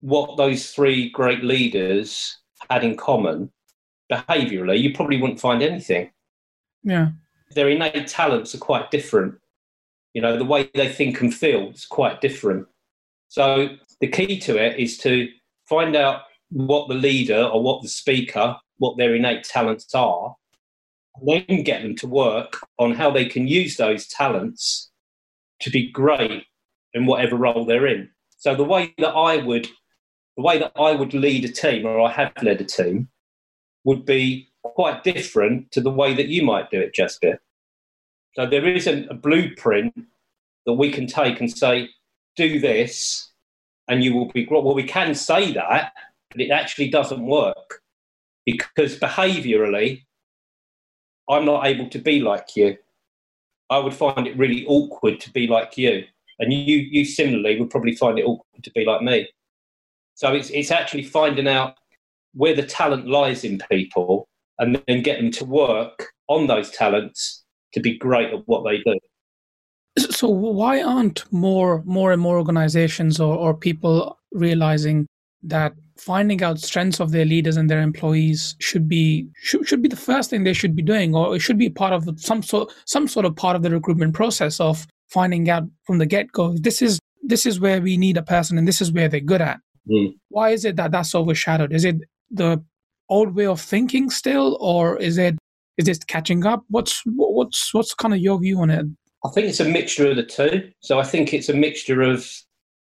what 0.00 0.36
those 0.36 0.70
three 0.70 1.10
great 1.10 1.42
leaders 1.44 2.38
had 2.70 2.84
in 2.84 2.96
common 2.96 3.50
behaviorally, 4.12 4.80
you 4.80 4.94
probably 4.94 5.20
wouldn't 5.20 5.40
find 5.40 5.62
anything. 5.62 6.10
Yeah. 6.82 7.10
Their 7.50 7.68
innate 7.68 8.06
talents 8.06 8.54
are 8.54 8.58
quite 8.58 8.90
different. 8.90 9.36
You 10.12 10.22
know, 10.22 10.36
the 10.36 10.44
way 10.44 10.70
they 10.74 10.88
think 10.88 11.20
and 11.20 11.34
feel 11.34 11.70
is 11.70 11.86
quite 11.86 12.20
different. 12.20 12.66
So 13.28 13.68
the 14.00 14.08
key 14.08 14.38
to 14.40 14.56
it 14.56 14.78
is 14.78 14.98
to 14.98 15.28
find 15.68 15.96
out 15.96 16.22
what 16.50 16.88
the 16.88 16.94
leader 16.94 17.42
or 17.42 17.62
what 17.62 17.82
the 17.82 17.88
speaker, 17.88 18.56
what 18.78 18.96
their 18.96 19.14
innate 19.14 19.44
talents 19.44 19.94
are, 19.94 20.36
and 21.16 21.44
then 21.48 21.62
get 21.62 21.82
them 21.82 21.96
to 21.96 22.06
work 22.06 22.60
on 22.78 22.92
how 22.92 23.10
they 23.10 23.26
can 23.26 23.48
use 23.48 23.76
those 23.76 24.06
talents 24.06 24.90
to 25.60 25.70
be 25.70 25.90
great 25.90 26.44
in 26.92 27.06
whatever 27.06 27.36
role 27.36 27.64
they're 27.64 27.86
in. 27.86 28.08
So 28.36 28.54
the 28.54 28.64
way 28.64 28.94
that 28.98 29.10
I 29.10 29.38
would 29.38 29.68
the 30.36 30.42
way 30.42 30.58
that 30.58 30.72
I 30.76 30.92
would 30.92 31.14
lead 31.14 31.44
a 31.44 31.48
team 31.48 31.86
or 31.86 32.00
I 32.00 32.10
have 32.10 32.32
led 32.42 32.60
a 32.60 32.64
team 32.64 33.08
would 33.84 34.04
be 34.04 34.48
quite 34.62 35.04
different 35.04 35.70
to 35.72 35.80
the 35.80 35.90
way 35.90 36.14
that 36.14 36.28
you 36.28 36.42
might 36.42 36.70
do 36.70 36.80
it, 36.80 36.94
Jessica. 36.94 37.38
So 38.34 38.46
there 38.46 38.66
isn't 38.66 39.10
a 39.10 39.14
blueprint 39.14 39.94
that 40.66 40.72
we 40.72 40.90
can 40.90 41.06
take 41.06 41.40
and 41.40 41.50
say, 41.50 41.90
do 42.36 42.58
this 42.58 43.30
and 43.88 44.02
you 44.02 44.14
will 44.14 44.26
be 44.26 44.46
well 44.50 44.74
we 44.74 44.82
can 44.82 45.14
say 45.14 45.52
that 45.52 45.92
but 46.30 46.40
it 46.40 46.50
actually 46.50 46.88
doesn't 46.88 47.24
work 47.24 47.82
because 48.44 48.98
behaviorally 48.98 50.04
i'm 51.28 51.44
not 51.44 51.66
able 51.66 51.88
to 51.88 51.98
be 51.98 52.20
like 52.20 52.56
you 52.56 52.76
i 53.70 53.78
would 53.78 53.94
find 53.94 54.26
it 54.26 54.36
really 54.36 54.64
awkward 54.66 55.20
to 55.20 55.30
be 55.32 55.46
like 55.46 55.76
you 55.78 56.04
and 56.38 56.52
you 56.52 56.78
you 56.78 57.04
similarly 57.04 57.58
would 57.58 57.70
probably 57.70 57.94
find 57.94 58.18
it 58.18 58.24
awkward 58.24 58.62
to 58.62 58.70
be 58.72 58.84
like 58.84 59.02
me 59.02 59.28
so 60.14 60.32
it's 60.32 60.50
it's 60.50 60.70
actually 60.70 61.02
finding 61.02 61.48
out 61.48 61.76
where 62.34 62.54
the 62.54 62.62
talent 62.62 63.06
lies 63.06 63.44
in 63.44 63.60
people 63.70 64.28
and 64.58 64.80
then 64.86 65.02
get 65.02 65.18
them 65.18 65.30
to 65.32 65.44
work 65.44 66.12
on 66.28 66.46
those 66.46 66.70
talents 66.70 67.44
to 67.72 67.80
be 67.80 67.98
great 67.98 68.32
at 68.32 68.46
what 68.46 68.64
they 68.64 68.78
do. 68.78 68.98
So 70.10 70.28
why 70.28 70.82
aren't 70.82 71.24
more 71.32 71.82
more 71.84 72.12
and 72.12 72.20
more 72.20 72.38
organizations 72.38 73.20
or, 73.20 73.36
or 73.36 73.54
people 73.54 74.18
realizing 74.32 75.06
that 75.44 75.72
finding 75.96 76.42
out 76.42 76.58
strengths 76.58 77.00
of 77.00 77.12
their 77.12 77.24
leaders 77.24 77.56
and 77.56 77.70
their 77.70 77.80
employees 77.80 78.56
should 78.58 78.88
be 78.88 79.28
should, 79.36 79.68
should 79.68 79.82
be 79.82 79.88
the 79.88 79.96
first 79.96 80.30
thing 80.30 80.42
they 80.42 80.52
should 80.52 80.74
be 80.74 80.82
doing 80.82 81.14
or 81.14 81.36
it 81.36 81.40
should 81.40 81.58
be 81.58 81.70
part 81.70 81.92
of 81.92 82.08
some 82.20 82.42
sort 82.42 82.72
some 82.86 83.06
sort 83.06 83.24
of 83.24 83.36
part 83.36 83.54
of 83.54 83.62
the 83.62 83.70
recruitment 83.70 84.14
process 84.14 84.58
of 84.58 84.86
finding 85.08 85.48
out 85.48 85.62
from 85.84 85.98
the 85.98 86.06
get-go 86.06 86.54
this 86.58 86.82
is 86.82 86.98
this 87.22 87.46
is 87.46 87.60
where 87.60 87.80
we 87.80 87.96
need 87.96 88.16
a 88.16 88.22
person 88.22 88.58
and 88.58 88.66
this 88.66 88.80
is 88.80 88.90
where 88.90 89.08
they're 89.08 89.20
good 89.20 89.40
at? 89.40 89.60
Mm. 89.88 90.14
why 90.30 90.48
is 90.48 90.64
it 90.64 90.76
that 90.76 90.92
that's 90.92 91.14
overshadowed? 91.14 91.70
Is 91.70 91.84
it 91.84 91.96
the 92.30 92.62
old 93.08 93.34
way 93.34 93.46
of 93.46 93.60
thinking 93.60 94.10
still 94.10 94.56
or 94.60 94.96
is 94.98 95.18
it 95.18 95.36
is 95.76 95.86
this 95.86 95.98
catching 95.98 96.46
up 96.46 96.64
what's 96.68 97.02
what's 97.06 97.74
what's 97.74 97.94
kind 97.94 98.14
of 98.14 98.20
your 98.20 98.40
view 98.40 98.60
on 98.60 98.70
it 98.70 98.86
I 99.24 99.30
think 99.30 99.48
it's 99.48 99.60
a 99.60 99.64
mixture 99.64 100.10
of 100.10 100.16
the 100.16 100.22
two. 100.22 100.70
So 100.80 101.00
I 101.00 101.04
think 101.04 101.32
it's 101.32 101.48
a 101.48 101.54
mixture 101.54 102.02
of 102.02 102.30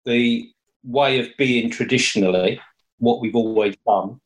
the 0.04 0.48
way 0.84 1.18
of 1.18 1.28
being 1.38 1.70
traditionally, 1.70 2.60
what 2.98 3.20
we've 3.20 3.34
always 3.34 3.74
done, 3.86 4.20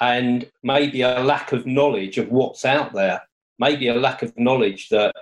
and 0.00 0.50
maybe 0.62 1.02
a 1.02 1.20
lack 1.20 1.52
of 1.52 1.66
knowledge 1.66 2.16
of 2.16 2.30
what's 2.30 2.64
out 2.64 2.94
there. 2.94 3.20
Maybe 3.58 3.88
a 3.88 3.94
lack 3.94 4.22
of 4.22 4.32
knowledge 4.38 4.88
that, 4.88 5.14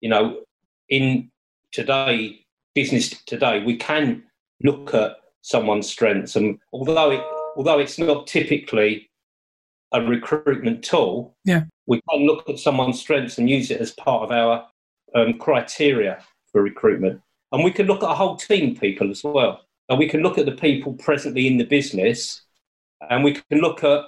you 0.00 0.08
know, 0.08 0.40
in 0.88 1.30
today, 1.70 2.44
business 2.74 3.10
today, 3.26 3.62
we 3.62 3.76
can 3.76 4.24
look 4.64 4.92
at 4.94 5.16
someone's 5.42 5.88
strengths. 5.88 6.34
And 6.34 6.58
although 6.72 7.12
it 7.12 7.22
although 7.56 7.78
it's 7.78 7.98
not 7.98 8.26
typically 8.26 9.10
a 9.92 10.00
recruitment 10.00 10.82
tool, 10.82 11.36
yeah. 11.44 11.64
we 11.86 12.00
can 12.10 12.26
look 12.26 12.48
at 12.48 12.58
someone's 12.58 13.00
strengths 13.00 13.38
and 13.38 13.48
use 13.48 13.70
it 13.70 13.80
as 13.80 13.92
part 13.92 14.24
of 14.24 14.30
our 14.30 14.66
um, 15.14 15.38
criteria 15.38 16.18
for 16.50 16.62
recruitment. 16.62 17.20
And 17.52 17.62
we 17.62 17.70
can 17.70 17.86
look 17.86 18.02
at 18.02 18.10
a 18.10 18.14
whole 18.14 18.36
team 18.36 18.72
of 18.72 18.80
people 18.80 19.10
as 19.10 19.22
well. 19.22 19.60
And 19.88 19.98
we 19.98 20.08
can 20.08 20.22
look 20.22 20.38
at 20.38 20.46
the 20.46 20.52
people 20.52 20.94
presently 20.94 21.46
in 21.46 21.58
the 21.58 21.64
business 21.64 22.42
and 23.10 23.22
we 23.22 23.34
can 23.34 23.60
look 23.60 23.84
at, 23.84 24.02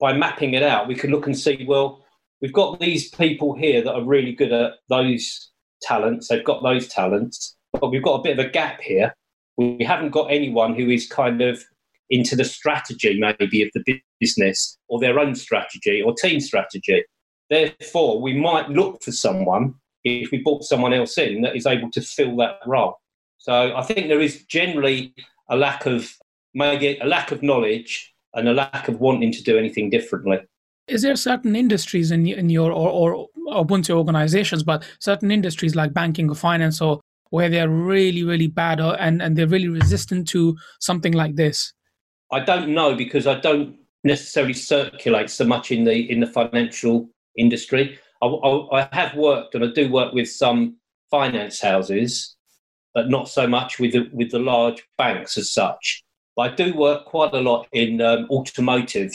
by 0.00 0.12
mapping 0.12 0.54
it 0.54 0.62
out, 0.62 0.88
we 0.88 0.94
can 0.94 1.10
look 1.10 1.26
and 1.26 1.38
see, 1.38 1.64
well, 1.66 2.04
we've 2.42 2.52
got 2.52 2.80
these 2.80 3.08
people 3.10 3.54
here 3.54 3.82
that 3.82 3.94
are 3.94 4.04
really 4.04 4.32
good 4.32 4.52
at 4.52 4.72
those 4.88 5.50
talents. 5.80 6.28
They've 6.28 6.44
got 6.44 6.62
those 6.62 6.88
talents, 6.88 7.56
but 7.72 7.90
we've 7.90 8.02
got 8.02 8.20
a 8.20 8.22
bit 8.22 8.38
of 8.38 8.44
a 8.44 8.50
gap 8.50 8.80
here. 8.80 9.14
We 9.56 9.84
haven't 9.84 10.10
got 10.10 10.32
anyone 10.32 10.74
who 10.74 10.90
is 10.90 11.06
kind 11.06 11.40
of 11.40 11.64
into 12.10 12.36
the 12.36 12.44
strategy, 12.44 13.18
maybe, 13.18 13.62
of 13.62 13.70
the 13.74 14.00
business 14.20 14.78
or 14.88 15.00
their 15.00 15.18
own 15.18 15.34
strategy 15.34 16.02
or 16.02 16.14
team 16.14 16.40
strategy. 16.40 17.04
Therefore, 17.50 18.20
we 18.20 18.34
might 18.34 18.68
look 18.68 19.02
for 19.02 19.12
someone 19.12 19.74
if 20.04 20.30
we 20.30 20.38
brought 20.38 20.64
someone 20.64 20.92
else 20.92 21.16
in 21.18 21.42
that 21.42 21.56
is 21.56 21.66
able 21.66 21.90
to 21.92 22.00
fill 22.00 22.36
that 22.36 22.56
role. 22.66 22.96
So 23.38 23.74
I 23.76 23.82
think 23.82 24.08
there 24.08 24.20
is 24.20 24.44
generally 24.44 25.14
a 25.48 25.56
lack 25.56 25.86
of 25.86 26.10
maybe 26.54 26.98
a 26.98 27.06
lack 27.06 27.32
of 27.32 27.42
knowledge 27.42 28.14
and 28.34 28.48
a 28.48 28.52
lack 28.52 28.88
of 28.88 29.00
wanting 29.00 29.32
to 29.32 29.42
do 29.42 29.58
anything 29.58 29.90
differently. 29.90 30.38
Is 30.86 31.02
there 31.02 31.16
certain 31.16 31.56
industries 31.56 32.10
in 32.10 32.26
in 32.26 32.50
your 32.50 32.70
or 32.72 33.28
or, 33.46 33.64
once 33.64 33.90
organizations, 33.90 34.62
but 34.62 34.84
certain 34.98 35.30
industries 35.30 35.74
like 35.74 35.94
banking 35.94 36.30
or 36.30 36.34
finance 36.34 36.80
or 36.80 37.00
where 37.30 37.48
they're 37.48 37.68
really 37.68 38.24
really 38.24 38.48
bad 38.48 38.80
or, 38.80 39.00
and 39.00 39.22
and 39.22 39.36
they're 39.36 39.46
really 39.46 39.68
resistant 39.68 40.28
to 40.28 40.56
something 40.80 41.12
like 41.12 41.36
this? 41.36 41.72
I 42.32 42.40
don't 42.40 42.68
know 42.70 42.94
because 42.94 43.26
I 43.26 43.38
don't 43.40 43.76
necessarily 44.02 44.54
circulate 44.54 45.30
so 45.30 45.44
much 45.44 45.70
in 45.70 45.84
the 45.84 46.10
in 46.10 46.20
the 46.20 46.26
financial 46.26 47.08
industry. 47.36 47.98
I, 48.22 48.26
I, 48.26 48.80
I 48.80 48.88
have 48.92 49.16
worked 49.16 49.54
and 49.54 49.64
I 49.64 49.68
do 49.68 49.90
work 49.90 50.12
with 50.12 50.30
some 50.30 50.76
finance 51.10 51.60
houses, 51.60 52.36
but 52.94 53.08
not 53.08 53.28
so 53.28 53.46
much 53.46 53.78
with 53.78 53.92
the, 53.92 54.08
with 54.12 54.30
the 54.30 54.38
large 54.38 54.82
banks 54.98 55.36
as 55.36 55.50
such. 55.50 56.02
But 56.36 56.52
I 56.52 56.54
do 56.54 56.74
work 56.74 57.06
quite 57.06 57.32
a 57.32 57.40
lot 57.40 57.68
in 57.72 58.00
um, 58.00 58.26
automotive, 58.30 59.12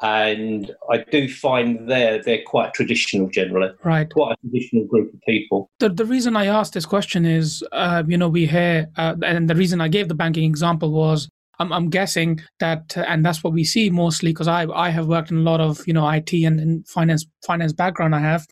and 0.00 0.70
I 0.88 0.98
do 1.10 1.28
find 1.28 1.90
there 1.90 2.22
they're 2.22 2.44
quite 2.46 2.74
traditional 2.74 3.28
generally. 3.28 3.70
Right, 3.82 4.08
quite 4.08 4.34
a 4.34 4.48
traditional 4.48 4.84
group 4.84 5.12
of 5.12 5.20
people. 5.22 5.68
The 5.80 5.88
the 5.88 6.04
reason 6.04 6.36
I 6.36 6.46
asked 6.46 6.74
this 6.74 6.86
question 6.86 7.24
is, 7.24 7.64
uh, 7.72 8.04
you 8.06 8.16
know, 8.16 8.28
we 8.28 8.46
hear, 8.46 8.88
uh, 8.96 9.16
and 9.24 9.50
the 9.50 9.56
reason 9.56 9.80
I 9.80 9.88
gave 9.88 10.06
the 10.06 10.14
banking 10.14 10.44
example 10.44 10.92
was 10.92 11.28
I'm, 11.58 11.72
I'm 11.72 11.90
guessing 11.90 12.40
that, 12.60 12.96
uh, 12.96 13.04
and 13.08 13.24
that's 13.24 13.44
what 13.44 13.52
we 13.52 13.64
see 13.64 13.90
mostly 13.90 14.30
because 14.30 14.48
I, 14.48 14.66
I 14.66 14.90
have 14.90 15.06
worked 15.06 15.30
in 15.30 15.38
a 15.38 15.42
lot 15.42 15.60
of, 15.60 15.86
you 15.86 15.92
know, 15.92 16.08
IT 16.08 16.32
and, 16.32 16.60
and 16.60 16.86
finance, 16.88 17.26
finance 17.46 17.72
background 17.72 18.14
I 18.14 18.20
have. 18.20 18.46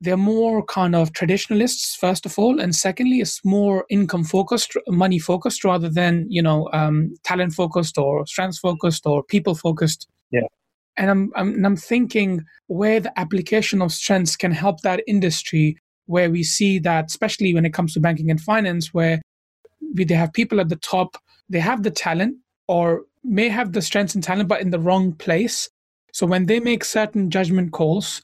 They're 0.00 0.18
more 0.18 0.62
kind 0.64 0.94
of 0.94 1.12
traditionalists, 1.14 1.96
first 1.96 2.26
of 2.26 2.38
all. 2.38 2.60
And 2.60 2.74
secondly, 2.74 3.20
it's 3.20 3.42
more 3.44 3.86
income 3.88 4.24
focused, 4.24 4.76
money 4.88 5.18
focused 5.18 5.64
rather 5.64 5.88
than, 5.88 6.26
you 6.28 6.42
know, 6.42 6.68
um, 6.74 7.14
talent 7.24 7.54
focused 7.54 7.96
or 7.96 8.26
strengths 8.26 8.58
focused 8.58 9.06
or 9.06 9.22
people 9.22 9.54
focused. 9.54 10.06
Yeah. 10.30 10.48
And 10.98 11.10
I'm, 11.10 11.32
I'm, 11.34 11.64
I'm 11.64 11.76
thinking 11.76 12.44
where 12.66 13.00
the 13.00 13.18
application 13.18 13.80
of 13.80 13.92
strengths 13.92 14.36
can 14.36 14.52
help 14.52 14.82
that 14.82 15.02
industry 15.06 15.78
where 16.06 16.30
we 16.30 16.42
see 16.42 16.78
that, 16.80 17.06
especially 17.06 17.54
when 17.54 17.64
it 17.64 17.72
comes 17.72 17.94
to 17.94 18.00
banking 18.00 18.30
and 18.30 18.40
finance, 18.40 18.92
where 18.92 19.20
we, 19.94 20.04
they 20.04 20.14
have 20.14 20.32
people 20.32 20.60
at 20.60 20.68
the 20.68 20.76
top 20.76 21.16
they 21.48 21.60
have 21.60 21.82
the 21.82 21.90
talent 21.90 22.36
or 22.68 23.02
may 23.22 23.48
have 23.48 23.72
the 23.72 23.82
strengths 23.82 24.14
and 24.14 24.22
talent, 24.22 24.48
but 24.48 24.60
in 24.60 24.70
the 24.70 24.78
wrong 24.78 25.12
place. 25.12 25.68
So 26.12 26.26
when 26.26 26.46
they 26.46 26.60
make 26.60 26.84
certain 26.84 27.30
judgment 27.30 27.72
calls, 27.72 28.22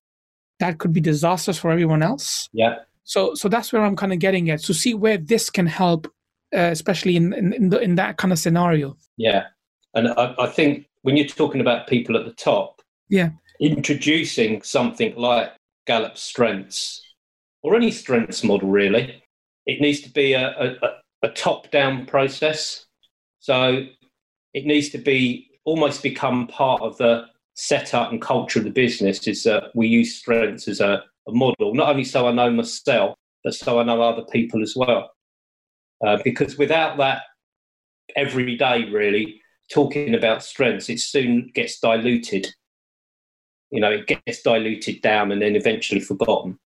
that 0.60 0.78
could 0.78 0.92
be 0.92 1.00
disastrous 1.00 1.58
for 1.58 1.70
everyone 1.70 2.02
else. 2.02 2.48
Yeah. 2.52 2.76
So 3.04 3.34
so 3.34 3.48
that's 3.48 3.72
where 3.72 3.84
I'm 3.84 3.96
kind 3.96 4.12
of 4.12 4.18
getting 4.18 4.48
at. 4.50 4.60
So 4.60 4.72
see 4.72 4.94
where 4.94 5.18
this 5.18 5.50
can 5.50 5.66
help, 5.66 6.06
uh, 6.54 6.70
especially 6.70 7.16
in 7.16 7.32
in 7.32 7.52
in, 7.52 7.68
the, 7.70 7.80
in, 7.80 7.94
that 7.96 8.16
kind 8.16 8.32
of 8.32 8.38
scenario. 8.38 8.96
Yeah, 9.16 9.46
and 9.94 10.08
I, 10.08 10.34
I 10.38 10.46
think 10.46 10.86
when 11.02 11.16
you're 11.16 11.26
talking 11.26 11.60
about 11.60 11.88
people 11.88 12.16
at 12.16 12.24
the 12.24 12.32
top, 12.32 12.80
yeah, 13.08 13.30
introducing 13.60 14.62
something 14.62 15.16
like 15.16 15.52
Gallup 15.86 16.16
Strengths 16.16 17.02
or 17.62 17.76
any 17.76 17.90
strengths 17.90 18.44
model 18.44 18.68
really, 18.68 19.22
it 19.66 19.80
needs 19.80 20.00
to 20.02 20.10
be 20.10 20.32
a, 20.34 20.76
a, 20.82 21.26
a 21.26 21.28
top 21.30 21.70
down 21.70 22.06
process. 22.06 22.86
So 23.42 23.84
it 24.54 24.66
needs 24.66 24.90
to 24.90 24.98
be 24.98 25.50
almost 25.64 26.02
become 26.02 26.46
part 26.46 26.80
of 26.80 26.96
the 26.98 27.24
setup 27.54 28.12
and 28.12 28.22
culture 28.22 28.60
of 28.60 28.64
the 28.64 28.70
business 28.70 29.26
is 29.26 29.42
that 29.42 29.64
we 29.74 29.88
use 29.88 30.16
strengths 30.16 30.68
as 30.68 30.80
a, 30.80 31.02
a 31.26 31.32
model, 31.32 31.74
not 31.74 31.88
only 31.88 32.04
so 32.04 32.28
I 32.28 32.32
know 32.32 32.52
myself, 32.52 33.16
but 33.42 33.54
so 33.54 33.80
I 33.80 33.82
know 33.82 34.00
other 34.00 34.24
people 34.30 34.62
as 34.62 34.74
well. 34.76 35.10
Uh, 36.06 36.18
because 36.22 36.56
without 36.56 36.96
that 36.98 37.22
every 38.14 38.56
day, 38.56 38.88
really, 38.90 39.40
talking 39.72 40.14
about 40.14 40.44
strengths, 40.44 40.88
it 40.88 41.00
soon 41.00 41.50
gets 41.52 41.80
diluted. 41.80 42.46
You 43.70 43.80
know, 43.80 43.90
it 43.90 44.06
gets 44.06 44.42
diluted 44.42 45.02
down 45.02 45.32
and 45.32 45.42
then 45.42 45.56
eventually 45.56 46.00
forgotten. 46.00 46.60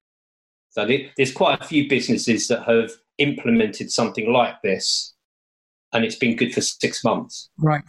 So 0.71 0.85
there's 1.15 1.31
quite 1.31 1.61
a 1.61 1.65
few 1.65 1.87
businesses 1.87 2.49
that 2.49 2.63
have 2.63 2.91
implemented 3.17 3.91
something 3.91 4.29
like 4.33 4.61
this 4.61 5.14
and 5.95 6.03
it's 6.03 6.17
been 6.17 6.35
good 6.35 6.53
for 6.53 6.61
six 6.61 7.03
months. 7.03 7.49
Right. 7.57 7.83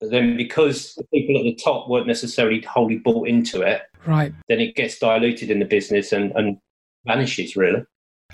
But 0.00 0.12
then 0.12 0.36
because 0.36 0.94
the 0.94 1.04
people 1.12 1.36
at 1.36 1.42
the 1.42 1.54
top 1.62 1.88
weren't 1.88 2.06
necessarily 2.06 2.62
wholly 2.62 2.98
bought 2.98 3.28
into 3.28 3.60
it, 3.60 3.82
right, 4.06 4.32
then 4.48 4.60
it 4.60 4.74
gets 4.76 4.98
diluted 4.98 5.50
in 5.50 5.58
the 5.58 5.66
business 5.66 6.12
and, 6.12 6.32
and 6.32 6.56
vanishes 7.04 7.56
really. 7.56 7.82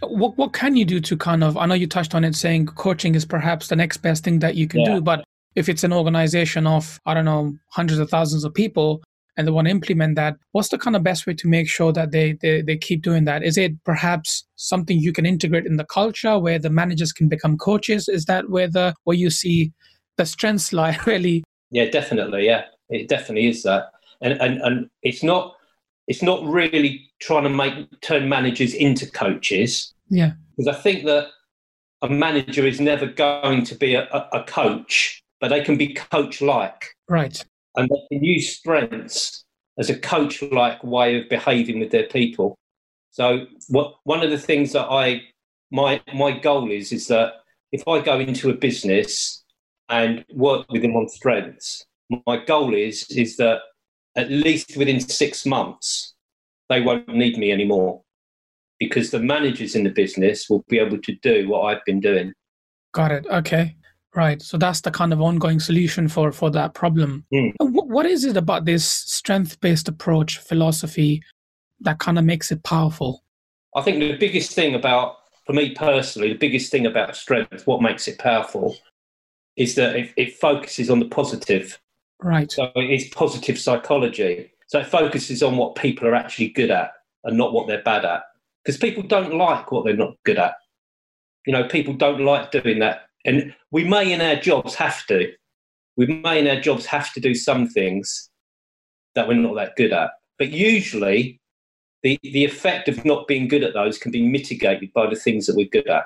What 0.02 0.36
what 0.36 0.52
can 0.52 0.76
you 0.76 0.84
do 0.84 1.00
to 1.00 1.16
kind 1.16 1.42
of 1.42 1.56
I 1.56 1.66
know 1.66 1.74
you 1.74 1.88
touched 1.88 2.14
on 2.14 2.22
it 2.22 2.36
saying 2.36 2.66
coaching 2.66 3.14
is 3.14 3.24
perhaps 3.24 3.68
the 3.68 3.76
next 3.76 3.96
best 3.96 4.22
thing 4.22 4.38
that 4.40 4.54
you 4.54 4.68
can 4.68 4.80
yeah. 4.82 4.94
do, 4.94 5.00
but 5.00 5.24
if 5.56 5.70
it's 5.70 5.82
an 5.82 5.92
organization 5.92 6.66
of, 6.66 7.00
I 7.06 7.14
don't 7.14 7.24
know, 7.24 7.56
hundreds 7.70 7.98
of 7.98 8.10
thousands 8.10 8.44
of 8.44 8.52
people, 8.52 9.02
and 9.36 9.46
they 9.46 9.50
want 9.50 9.66
to 9.66 9.70
implement 9.70 10.16
that 10.16 10.36
what's 10.52 10.68
the 10.68 10.78
kind 10.78 10.96
of 10.96 11.02
best 11.02 11.26
way 11.26 11.34
to 11.34 11.48
make 11.48 11.68
sure 11.68 11.92
that 11.92 12.10
they, 12.10 12.32
they 12.40 12.62
they 12.62 12.76
keep 12.76 13.02
doing 13.02 13.24
that? 13.24 13.42
Is 13.42 13.58
it 13.58 13.72
perhaps 13.84 14.44
something 14.56 14.98
you 14.98 15.12
can 15.12 15.26
integrate 15.26 15.66
in 15.66 15.76
the 15.76 15.84
culture 15.84 16.38
where 16.38 16.58
the 16.58 16.70
managers 16.70 17.12
can 17.12 17.28
become 17.28 17.56
coaches? 17.56 18.08
Is 18.08 18.24
that 18.26 18.48
where 18.50 18.68
the 18.68 18.94
where 19.04 19.16
you 19.16 19.30
see 19.30 19.72
the 20.16 20.26
strengths 20.26 20.72
lie 20.72 20.98
really? 21.06 21.44
Yeah 21.70 21.86
definitely 21.90 22.46
yeah. 22.46 22.64
It 22.88 23.08
definitely 23.08 23.48
is 23.48 23.62
that. 23.64 23.90
And 24.20 24.34
and, 24.40 24.60
and 24.62 24.90
it's 25.02 25.22
not 25.22 25.54
it's 26.08 26.22
not 26.22 26.44
really 26.44 27.10
trying 27.20 27.44
to 27.44 27.50
make 27.50 28.00
turn 28.00 28.28
managers 28.28 28.74
into 28.74 29.10
coaches. 29.10 29.92
Yeah. 30.08 30.32
Because 30.56 30.74
i 30.74 30.80
think 30.80 31.04
that 31.04 31.28
a 32.02 32.08
manager 32.08 32.66
is 32.66 32.80
never 32.80 33.06
going 33.06 33.64
to 33.64 33.74
be 33.74 33.94
a, 33.94 34.04
a, 34.12 34.40
a 34.40 34.44
coach 34.44 35.22
but 35.40 35.48
they 35.48 35.62
can 35.62 35.76
be 35.76 35.94
coach 35.94 36.40
like 36.40 36.94
right 37.08 37.44
and 37.76 37.88
they 37.88 38.16
can 38.16 38.24
use 38.24 38.56
strengths 38.56 39.44
as 39.78 39.90
a 39.90 39.98
coach 39.98 40.42
like 40.42 40.82
way 40.82 41.20
of 41.20 41.28
behaving 41.28 41.80
with 41.80 41.90
their 41.90 42.06
people. 42.06 42.58
So 43.10 43.46
what 43.68 43.94
one 44.04 44.22
of 44.22 44.30
the 44.30 44.38
things 44.38 44.72
that 44.72 44.86
I 44.86 45.22
my 45.70 46.00
my 46.14 46.38
goal 46.38 46.70
is 46.70 46.92
is 46.92 47.06
that 47.08 47.34
if 47.72 47.86
I 47.86 48.00
go 48.00 48.18
into 48.18 48.50
a 48.50 48.54
business 48.54 49.44
and 49.88 50.24
work 50.32 50.70
with 50.70 50.82
them 50.82 50.96
on 50.96 51.08
strengths, 51.08 51.84
my 52.26 52.44
goal 52.44 52.74
is 52.74 53.06
is 53.10 53.36
that 53.36 53.60
at 54.16 54.30
least 54.30 54.76
within 54.76 55.00
six 55.00 55.44
months 55.44 56.14
they 56.68 56.80
won't 56.80 57.08
need 57.08 57.38
me 57.38 57.52
anymore 57.52 58.02
because 58.78 59.10
the 59.10 59.18
managers 59.18 59.74
in 59.74 59.84
the 59.84 59.90
business 59.90 60.48
will 60.50 60.64
be 60.68 60.78
able 60.78 60.98
to 60.98 61.14
do 61.22 61.48
what 61.48 61.62
I've 61.62 61.84
been 61.84 62.00
doing. 62.00 62.32
Got 62.92 63.12
it. 63.12 63.26
Okay. 63.26 63.76
Right. 64.16 64.40
So 64.40 64.56
that's 64.56 64.80
the 64.80 64.90
kind 64.90 65.12
of 65.12 65.20
ongoing 65.20 65.60
solution 65.60 66.08
for 66.08 66.32
for 66.32 66.50
that 66.50 66.72
problem. 66.72 67.26
Mm. 67.32 67.52
What 67.60 68.06
is 68.06 68.24
it 68.24 68.38
about 68.38 68.64
this 68.64 68.86
strength 68.86 69.60
based 69.60 69.88
approach 69.88 70.38
philosophy 70.38 71.22
that 71.80 71.98
kind 71.98 72.18
of 72.18 72.24
makes 72.24 72.50
it 72.50 72.62
powerful? 72.62 73.22
I 73.76 73.82
think 73.82 73.98
the 73.98 74.16
biggest 74.16 74.52
thing 74.52 74.74
about, 74.74 75.16
for 75.44 75.52
me 75.52 75.74
personally, 75.74 76.32
the 76.32 76.38
biggest 76.38 76.72
thing 76.72 76.86
about 76.86 77.14
strength, 77.14 77.66
what 77.66 77.82
makes 77.82 78.08
it 78.08 78.18
powerful, 78.18 78.74
is 79.56 79.74
that 79.74 79.94
it, 79.94 80.14
it 80.16 80.34
focuses 80.38 80.88
on 80.88 80.98
the 80.98 81.08
positive. 81.08 81.78
Right. 82.22 82.50
So 82.50 82.72
it's 82.74 83.14
positive 83.14 83.58
psychology. 83.58 84.50
So 84.68 84.80
it 84.80 84.86
focuses 84.86 85.42
on 85.42 85.58
what 85.58 85.74
people 85.74 86.08
are 86.08 86.14
actually 86.14 86.48
good 86.48 86.70
at 86.70 86.92
and 87.24 87.36
not 87.36 87.52
what 87.52 87.68
they're 87.68 87.82
bad 87.82 88.06
at. 88.06 88.22
Because 88.64 88.78
people 88.78 89.02
don't 89.02 89.34
like 89.34 89.70
what 89.70 89.84
they're 89.84 89.94
not 89.94 90.14
good 90.24 90.38
at. 90.38 90.54
You 91.46 91.52
know, 91.52 91.68
people 91.68 91.92
don't 91.92 92.24
like 92.24 92.50
doing 92.50 92.78
that 92.78 93.05
and 93.26 93.54
we 93.72 93.84
may 93.84 94.12
in 94.12 94.20
our 94.20 94.36
jobs 94.36 94.74
have 94.76 95.04
to. 95.06 95.32
We 95.96 96.06
may 96.06 96.38
in 96.38 96.48
our 96.48 96.60
jobs 96.60 96.86
have 96.86 97.12
to 97.14 97.20
do 97.20 97.34
some 97.34 97.68
things 97.68 98.30
that 99.14 99.26
we're 99.26 99.34
not 99.34 99.56
that 99.56 99.76
good 99.76 99.92
at. 99.92 100.10
But 100.38 100.50
usually 100.50 101.40
the, 102.02 102.18
the 102.22 102.44
effect 102.44 102.88
of 102.88 103.04
not 103.04 103.26
being 103.26 103.48
good 103.48 103.64
at 103.64 103.74
those 103.74 103.98
can 103.98 104.12
be 104.12 104.26
mitigated 104.26 104.92
by 104.92 105.10
the 105.10 105.16
things 105.16 105.46
that 105.46 105.56
we're 105.56 105.68
good 105.68 105.88
at. 105.88 106.04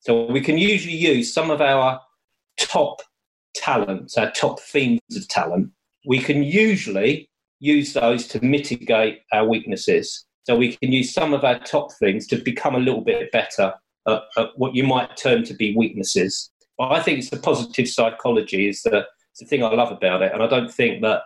So 0.00 0.26
we 0.26 0.40
can 0.40 0.58
usually 0.58 0.96
use 0.96 1.32
some 1.32 1.50
of 1.50 1.60
our 1.60 2.00
top 2.58 3.02
talents, 3.54 4.18
our 4.18 4.30
top 4.32 4.58
themes 4.58 5.00
of 5.14 5.28
talent. 5.28 5.70
We 6.06 6.18
can 6.18 6.42
usually 6.42 7.30
use 7.60 7.92
those 7.92 8.26
to 8.28 8.44
mitigate 8.44 9.20
our 9.32 9.46
weaknesses. 9.46 10.24
So 10.44 10.56
we 10.56 10.76
can 10.76 10.90
use 10.90 11.12
some 11.12 11.34
of 11.34 11.44
our 11.44 11.58
top 11.60 11.92
things 11.92 12.26
to 12.28 12.36
become 12.36 12.74
a 12.74 12.78
little 12.78 13.02
bit 13.02 13.30
better 13.30 13.74
at, 14.10 14.22
at 14.36 14.50
what 14.56 14.74
you 14.74 14.84
might 14.84 15.16
term 15.16 15.44
to 15.44 15.54
be 15.54 15.76
weaknesses. 15.76 16.50
But 16.78 16.92
I 16.92 17.02
think 17.02 17.18
it's 17.18 17.30
the 17.30 17.36
positive 17.36 17.88
psychology 17.88 18.68
is 18.68 18.82
the, 18.82 19.06
the 19.38 19.46
thing 19.46 19.62
I 19.62 19.68
love 19.68 19.92
about 19.92 20.22
it, 20.22 20.32
and 20.32 20.42
I 20.42 20.46
don't 20.46 20.72
think 20.72 21.02
that 21.02 21.22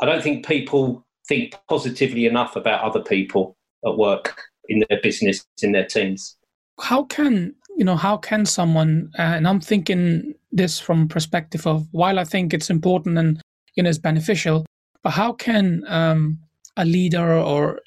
I 0.00 0.06
don't 0.06 0.22
think 0.22 0.46
people 0.46 1.04
think 1.28 1.54
positively 1.68 2.26
enough 2.26 2.56
about 2.56 2.82
other 2.82 3.00
people 3.00 3.56
at 3.86 3.96
work, 3.96 4.40
in 4.68 4.84
their 4.88 5.00
business, 5.02 5.44
in 5.62 5.72
their 5.72 5.86
teams. 5.86 6.36
How 6.80 7.04
can 7.04 7.54
you 7.76 7.84
know? 7.84 7.96
How 7.96 8.16
can 8.16 8.46
someone? 8.46 9.10
Uh, 9.18 9.22
and 9.22 9.48
I'm 9.48 9.60
thinking 9.60 10.34
this 10.52 10.78
from 10.78 11.08
perspective 11.08 11.66
of 11.66 11.86
while 11.92 12.18
I 12.18 12.24
think 12.24 12.54
it's 12.54 12.70
important 12.70 13.18
and 13.18 13.40
you 13.74 13.82
know 13.82 13.88
it's 13.88 13.98
beneficial, 13.98 14.66
but 15.02 15.10
how 15.10 15.32
can 15.32 15.84
um, 15.88 16.38
a 16.76 16.84
leader 16.84 17.34
or 17.34 17.80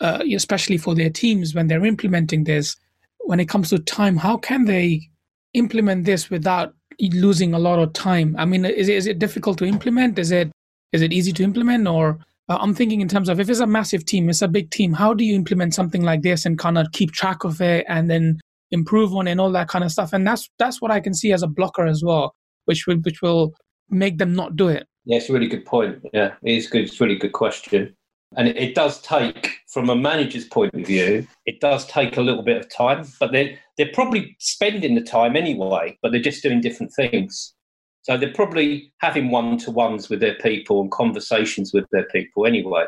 uh, 0.00 0.22
especially 0.34 0.78
for 0.78 0.94
their 0.94 1.10
teams 1.10 1.54
when 1.54 1.66
they're 1.66 1.84
implementing 1.84 2.44
this 2.44 2.76
when 3.24 3.40
it 3.40 3.48
comes 3.48 3.70
to 3.70 3.78
time, 3.78 4.16
how 4.16 4.36
can 4.36 4.64
they 4.64 5.08
implement 5.54 6.04
this 6.04 6.30
without 6.30 6.74
losing 7.00 7.54
a 7.54 7.58
lot 7.58 7.78
of 7.78 7.92
time? 7.92 8.34
I 8.38 8.44
mean, 8.44 8.64
is 8.64 8.88
it, 8.88 8.96
is 8.96 9.06
it 9.06 9.18
difficult 9.18 9.58
to 9.58 9.64
implement? 9.64 10.18
Is 10.18 10.30
it 10.30 10.50
is 10.92 11.02
it 11.02 11.12
easy 11.12 11.32
to 11.32 11.44
implement, 11.44 11.86
or 11.86 12.18
uh, 12.48 12.58
I'm 12.60 12.74
thinking 12.74 13.00
in 13.00 13.08
terms 13.08 13.28
of 13.28 13.38
if 13.38 13.48
it's 13.48 13.60
a 13.60 13.66
massive 13.66 14.04
team, 14.04 14.28
it's 14.28 14.42
a 14.42 14.48
big 14.48 14.70
team. 14.70 14.92
How 14.92 15.14
do 15.14 15.24
you 15.24 15.36
implement 15.36 15.72
something 15.72 16.02
like 16.02 16.22
this 16.22 16.44
and 16.44 16.58
kind 16.58 16.78
of 16.78 16.90
keep 16.92 17.12
track 17.12 17.44
of 17.44 17.60
it 17.60 17.86
and 17.88 18.10
then 18.10 18.40
improve 18.72 19.14
on 19.14 19.28
it 19.28 19.32
and 19.32 19.40
all 19.40 19.52
that 19.52 19.68
kind 19.68 19.84
of 19.84 19.92
stuff? 19.92 20.12
And 20.12 20.26
that's 20.26 20.48
that's 20.58 20.82
what 20.82 20.90
I 20.90 21.00
can 21.00 21.14
see 21.14 21.32
as 21.32 21.42
a 21.42 21.46
blocker 21.46 21.86
as 21.86 22.02
well, 22.02 22.34
which 22.64 22.86
will 22.86 22.96
which 22.96 23.22
will 23.22 23.52
make 23.88 24.18
them 24.18 24.34
not 24.34 24.56
do 24.56 24.68
it. 24.68 24.86
Yeah, 25.04 25.18
it's 25.18 25.30
a 25.30 25.32
really 25.32 25.48
good 25.48 25.64
point. 25.64 25.98
Yeah, 26.12 26.34
it 26.42 26.52
is 26.52 26.66
good. 26.66 26.82
It's 26.82 27.00
a 27.00 27.04
really 27.04 27.18
good 27.18 27.32
question. 27.32 27.94
And 28.36 28.48
it 28.48 28.74
does 28.74 29.00
take, 29.02 29.58
from 29.68 29.90
a 29.90 29.96
manager's 29.96 30.44
point 30.44 30.72
of 30.74 30.86
view, 30.86 31.26
it 31.46 31.60
does 31.60 31.84
take 31.86 32.16
a 32.16 32.20
little 32.20 32.42
bit 32.42 32.58
of 32.58 32.70
time, 32.70 33.04
but 33.18 33.32
they're, 33.32 33.58
they're 33.76 33.92
probably 33.92 34.36
spending 34.38 34.94
the 34.94 35.00
time 35.00 35.34
anyway, 35.34 35.98
but 36.00 36.12
they're 36.12 36.20
just 36.20 36.42
doing 36.42 36.60
different 36.60 36.92
things. 36.94 37.54
So 38.02 38.16
they're 38.16 38.32
probably 38.32 38.92
having 38.98 39.30
one 39.30 39.58
to 39.58 39.70
ones 39.70 40.08
with 40.08 40.20
their 40.20 40.36
people 40.36 40.80
and 40.80 40.90
conversations 40.90 41.72
with 41.74 41.86
their 41.90 42.04
people 42.04 42.46
anyway. 42.46 42.86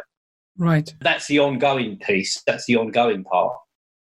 Right. 0.57 0.95
That's 1.01 1.27
the 1.27 1.41
ongoing 1.41 1.99
piece, 1.99 2.41
that's 2.47 2.67
the 2.67 2.77
ongoing 2.77 3.25
part. 3.25 3.57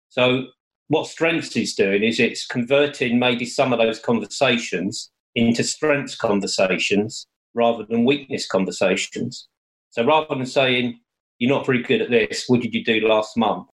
So 0.10 0.46
what 0.88 1.08
Strengths 1.08 1.56
is 1.58 1.76
doing 1.76 2.04
is 2.04 2.20
it's 2.20 2.46
converting 2.46 3.20
maybe 3.20 3.46
some 3.46 3.74
of 3.74 3.80
those 3.80 4.00
conversations 4.00 5.12
into 5.36 5.64
strengths 5.64 6.16
conversations 6.16 7.28
rather 7.54 7.86
than 7.86 8.06
weakness 8.06 8.48
conversations. 8.48 9.48
So 9.90 10.06
rather 10.06 10.34
than 10.34 10.46
saying, 10.46 11.00
you're 11.40 11.50
not 11.56 11.66
very 11.66 11.82
good 11.82 12.02
at 12.02 12.10
this. 12.10 12.46
What 12.48 12.62
did 12.62 12.74
you 12.74 12.84
do 12.84 13.08
last 13.08 13.38
month? 13.38 13.68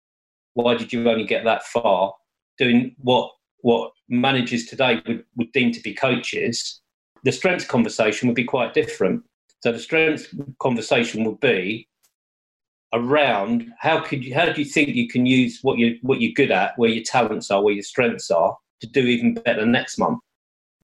Why 0.54 0.76
did 0.76 0.92
you 0.92 1.10
only 1.10 1.26
get 1.26 1.44
that 1.44 1.64
far? 1.64 2.14
Doing 2.58 2.96
what 3.00 3.32
what 3.62 3.92
managers 4.08 4.66
today 4.66 5.02
would, 5.06 5.26
would 5.36 5.52
deem 5.52 5.72
to 5.74 5.82
be 5.82 5.94
coaches, 5.94 6.82
the 7.24 7.32
strengths 7.32 7.66
conversation 7.66 8.28
would 8.28 8.36
be 8.36 8.46
quite 8.46 8.74
different. 8.74 9.22
So 9.62 9.72
the 9.72 9.80
strengths 9.80 10.34
conversation 10.60 11.26
would 11.26 11.40
be 11.42 11.88
around 12.94 13.68
how 13.78 14.02
could 14.02 14.24
you, 14.24 14.34
how 14.34 14.52
do 14.52 14.62
you 14.62 14.66
think 14.66 14.90
you 14.90 15.08
can 15.08 15.26
use 15.26 15.60
what 15.62 15.78
you 15.78 15.98
what 16.02 16.22
you're 16.22 16.34
good 16.34 16.52
at, 16.52 16.78
where 16.78 16.90
your 16.90 17.04
talents 17.04 17.52
are, 17.52 17.62
where 17.62 17.74
your 17.74 17.84
strengths 17.84 18.32
are, 18.32 18.58
to 18.82 18.88
do 18.88 19.02
even 19.02 19.34
better 19.34 19.66
next 19.66 19.98
month. 19.98 20.20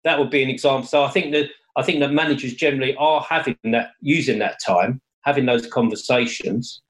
That 0.04 0.20
would 0.20 0.30
be 0.30 0.44
an 0.44 0.50
example. 0.50 0.88
So 0.88 1.04
I 1.04 1.10
think 1.10 1.32
that 1.32 1.50
I 1.76 1.84
think 1.84 2.00
that 2.00 2.12
managers 2.12 2.54
generally 2.54 2.96
are 2.98 3.22
having 3.22 3.58
that 3.64 3.92
using 4.02 4.40
that 4.40 4.60
time 4.66 5.02
having 5.26 5.46
those 5.46 5.68
conversations, 5.68 6.82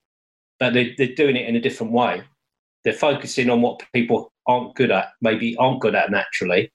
but 0.60 0.74
they're, 0.74 0.90
they're 0.96 1.14
doing 1.14 1.36
it 1.36 1.48
in 1.48 1.56
a 1.56 1.60
different 1.60 1.92
way. 1.92 2.22
They're 2.84 2.92
focusing 2.92 3.50
on 3.50 3.62
what 3.62 3.82
people 3.92 4.32
aren't 4.46 4.74
good 4.76 4.90
at, 4.90 5.08
maybe 5.20 5.56
aren't 5.56 5.80
good 5.80 5.94
at 5.94 6.10
naturally, 6.10 6.70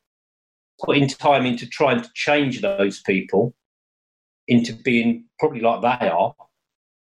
putting 0.84 1.08
time 1.08 1.45
into 1.45 1.67
trying 1.67 2.02
to 2.02 2.10
change 2.15 2.62
those 2.62 3.02
people 3.02 3.54
into 4.47 4.74
being 4.74 5.26
probably 5.39 5.62
like 5.62 5.82
they 5.82 6.08
are, 6.08 6.34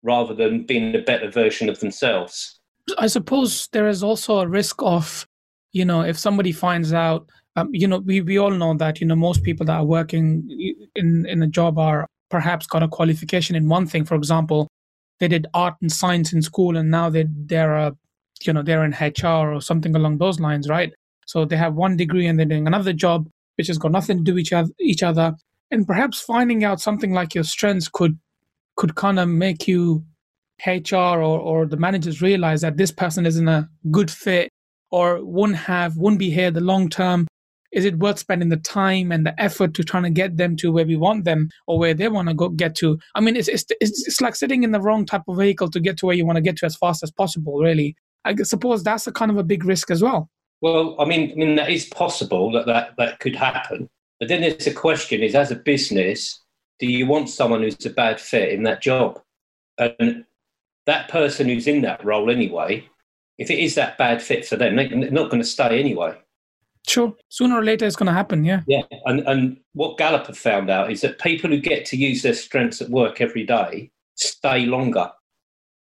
rather 0.02 0.34
than 0.34 0.64
being 0.64 0.94
a 0.94 1.00
better 1.00 1.30
version 1.30 1.68
of 1.68 1.78
themselves. 1.80 2.60
I 2.98 3.08
suppose 3.08 3.68
there 3.72 3.88
is 3.88 4.02
also 4.02 4.38
a 4.38 4.48
risk 4.48 4.82
of, 4.82 5.26
you 5.72 5.84
know, 5.84 6.02
if 6.02 6.18
somebody 6.18 6.52
finds 6.52 6.92
out, 6.92 7.28
um, 7.56 7.70
you 7.72 7.86
know, 7.86 7.98
we, 7.98 8.20
we 8.20 8.38
all 8.38 8.50
know 8.50 8.74
that, 8.74 9.00
you 9.00 9.06
know, 9.06 9.16
most 9.16 9.42
people 9.42 9.66
that 9.66 9.78
are 9.78 9.84
working 9.84 10.48
in, 10.94 11.26
in 11.26 11.42
a 11.42 11.46
job 11.46 11.78
are 11.78 12.06
perhaps 12.30 12.66
got 12.66 12.82
a 12.82 12.88
qualification 12.88 13.56
in 13.56 13.68
one 13.68 13.86
thing. 13.86 14.04
For 14.04 14.14
example, 14.14 14.68
they 15.20 15.28
did 15.28 15.46
art 15.54 15.74
and 15.80 15.90
science 15.90 16.32
in 16.32 16.42
school, 16.42 16.76
and 16.76 16.90
now 16.90 17.10
they 17.10 17.26
they're 17.28 17.74
a 17.76 17.96
you 18.42 18.52
know 18.52 18.62
they're 18.62 18.84
in 18.84 18.92
HR 18.92 19.54
or 19.54 19.60
something 19.60 19.94
along 19.96 20.18
those 20.18 20.40
lines, 20.40 20.68
right? 20.68 20.92
So 21.26 21.44
they 21.44 21.56
have 21.56 21.74
one 21.74 21.96
degree 21.96 22.26
and 22.26 22.38
they're 22.38 22.46
doing 22.46 22.66
another 22.66 22.92
job 22.92 23.28
which 23.56 23.66
has 23.68 23.78
got 23.78 23.90
nothing 23.90 24.18
to 24.18 24.22
do 24.22 24.34
with 24.34 24.42
each 24.42 24.52
other, 24.52 24.70
each 24.78 25.02
other. 25.02 25.34
And 25.70 25.86
perhaps 25.86 26.20
finding 26.20 26.62
out 26.62 26.80
something 26.80 27.12
like 27.12 27.34
your 27.34 27.44
strengths 27.44 27.88
could 27.88 28.18
could 28.76 28.94
kind 28.94 29.18
of 29.18 29.28
make 29.28 29.66
you 29.66 30.04
HR 30.64 30.96
or, 30.96 31.40
or 31.40 31.66
the 31.66 31.76
managers 31.76 32.22
realize 32.22 32.60
that 32.60 32.76
this 32.76 32.92
person 32.92 33.26
isn't 33.26 33.48
a 33.48 33.68
good 33.90 34.10
fit 34.10 34.50
or 34.90 35.24
wouldn't 35.24 35.58
have 35.58 35.96
wouldn't 35.96 36.18
be 36.18 36.30
here 36.30 36.50
the 36.50 36.60
long 36.60 36.88
term 36.88 37.26
is 37.72 37.84
it 37.84 37.98
worth 37.98 38.18
spending 38.18 38.48
the 38.48 38.56
time 38.56 39.12
and 39.12 39.26
the 39.26 39.40
effort 39.40 39.74
to 39.74 39.84
trying 39.84 40.04
to 40.04 40.10
get 40.10 40.36
them 40.36 40.56
to 40.56 40.72
where 40.72 40.86
we 40.86 40.96
want 40.96 41.24
them 41.24 41.48
or 41.66 41.78
where 41.78 41.94
they 41.94 42.08
want 42.08 42.28
to 42.28 42.34
go 42.34 42.48
get 42.48 42.74
to? 42.76 42.98
I 43.14 43.20
mean 43.20 43.36
it's, 43.36 43.48
it's 43.48 43.66
it's 43.80 44.20
like 44.20 44.34
sitting 44.34 44.62
in 44.62 44.72
the 44.72 44.80
wrong 44.80 45.04
type 45.04 45.22
of 45.28 45.38
vehicle 45.38 45.70
to 45.70 45.80
get 45.80 45.96
to 45.98 46.06
where 46.06 46.16
you 46.16 46.26
want 46.26 46.36
to 46.36 46.42
get 46.42 46.56
to 46.58 46.66
as 46.66 46.76
fast 46.76 47.02
as 47.02 47.10
possible 47.10 47.58
really. 47.58 47.96
I 48.24 48.34
suppose 48.42 48.82
that's 48.82 49.06
a 49.06 49.12
kind 49.12 49.30
of 49.30 49.38
a 49.38 49.44
big 49.44 49.64
risk 49.64 49.90
as 49.90 50.02
well. 50.02 50.30
Well 50.60 50.96
i 50.98 51.04
mean 51.04 51.32
i 51.32 51.34
mean 51.34 51.56
that 51.56 51.70
is 51.70 51.86
possible 51.86 52.50
that 52.52 52.66
that, 52.66 52.94
that 52.98 53.20
could 53.20 53.36
happen. 53.36 53.88
But 54.18 54.28
then 54.28 54.40
there's 54.40 54.66
a 54.66 54.72
question 54.72 55.22
is 55.22 55.34
as 55.34 55.50
a 55.50 55.56
business 55.56 56.42
do 56.78 56.86
you 56.86 57.06
want 57.06 57.30
someone 57.30 57.62
who's 57.62 57.84
a 57.86 57.90
bad 57.90 58.20
fit 58.20 58.50
in 58.50 58.62
that 58.64 58.82
job? 58.82 59.20
And 59.78 60.24
that 60.86 61.08
person 61.08 61.48
who's 61.48 61.66
in 61.66 61.82
that 61.82 62.04
role 62.04 62.30
anyway, 62.30 62.88
if 63.38 63.50
it 63.50 63.58
is 63.58 63.74
that 63.74 63.98
bad 63.98 64.22
fit 64.22 64.46
for 64.46 64.56
them, 64.56 64.76
they're 64.76 65.10
not 65.10 65.30
going 65.30 65.42
to 65.42 65.48
stay 65.48 65.78
anyway. 65.80 66.16
Sure. 66.86 67.12
Sooner 67.28 67.58
or 67.58 67.64
later, 67.64 67.84
it's 67.84 67.96
going 67.96 68.06
to 68.06 68.12
happen. 68.12 68.44
Yeah. 68.44 68.62
Yeah. 68.66 68.82
And 69.06 69.20
and 69.26 69.58
what 69.72 69.98
Gallup 69.98 70.26
have 70.28 70.38
found 70.38 70.70
out 70.70 70.90
is 70.90 71.00
that 71.00 71.18
people 71.18 71.50
who 71.50 71.60
get 71.60 71.84
to 71.86 71.96
use 71.96 72.22
their 72.22 72.34
strengths 72.34 72.80
at 72.80 72.88
work 72.88 73.20
every 73.20 73.44
day 73.44 73.90
stay 74.14 74.66
longer. 74.66 75.10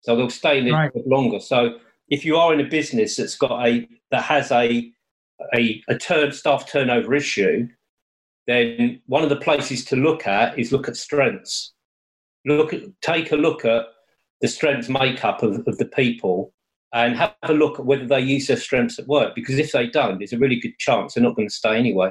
So 0.01 0.17
they'll 0.17 0.31
stay 0.31 0.59
in 0.59 0.69
it 0.69 0.73
right. 0.73 0.91
longer. 1.07 1.41
So 1.41 1.79
if 2.09 2.25
you 2.25 2.37
are 2.37 2.53
in 2.55 2.61
a 2.61 2.69
business 2.69 3.17
that's 3.17 3.37
got 3.37 3.67
a 3.67 3.87
that 4.11 4.23
has 4.23 4.51
a 4.51 4.91
a, 5.55 5.83
a 5.89 5.99
turn 5.99 6.33
staff 6.33 6.71
turnover 6.71 7.15
issue, 7.15 7.69
then 8.47 9.03
one 9.07 9.23
of 9.23 9.29
the 9.29 9.37
places 9.37 9.85
to 9.87 9.97
look 9.97 10.27
at 10.27 10.59
is 10.59 10.73
look 10.73 10.89
at 10.89 10.97
strengths. 10.97 11.73
Look 12.47 12.73
at 12.73 12.83
take 13.03 13.33
a 13.33 13.37
look 13.37 13.67
at 13.67 13.87
the 14.41 14.49
strengths 14.49 14.89
makeup 14.89 15.43
of, 15.43 15.67
of 15.67 15.77
the 15.77 15.87
people 15.87 16.54
and 16.95 17.17
have 17.17 17.35
a 17.43 17.53
look 17.53 17.79
at 17.79 17.85
whether 17.85 18.07
they 18.07 18.21
use 18.21 18.47
their 18.47 18.57
strengths 18.57 18.99
at 18.99 19.07
work. 19.09 19.35
Because 19.35 19.59
if 19.59 19.73
they 19.73 19.89
don't, 19.89 20.19
there's 20.19 20.33
a 20.33 20.39
really 20.39 20.61
good 20.61 20.79
chance 20.79 21.15
they're 21.15 21.23
not 21.23 21.37
going 21.37 21.49
to 21.49 21.55
stay 21.55 21.77
anyway. 21.77 22.11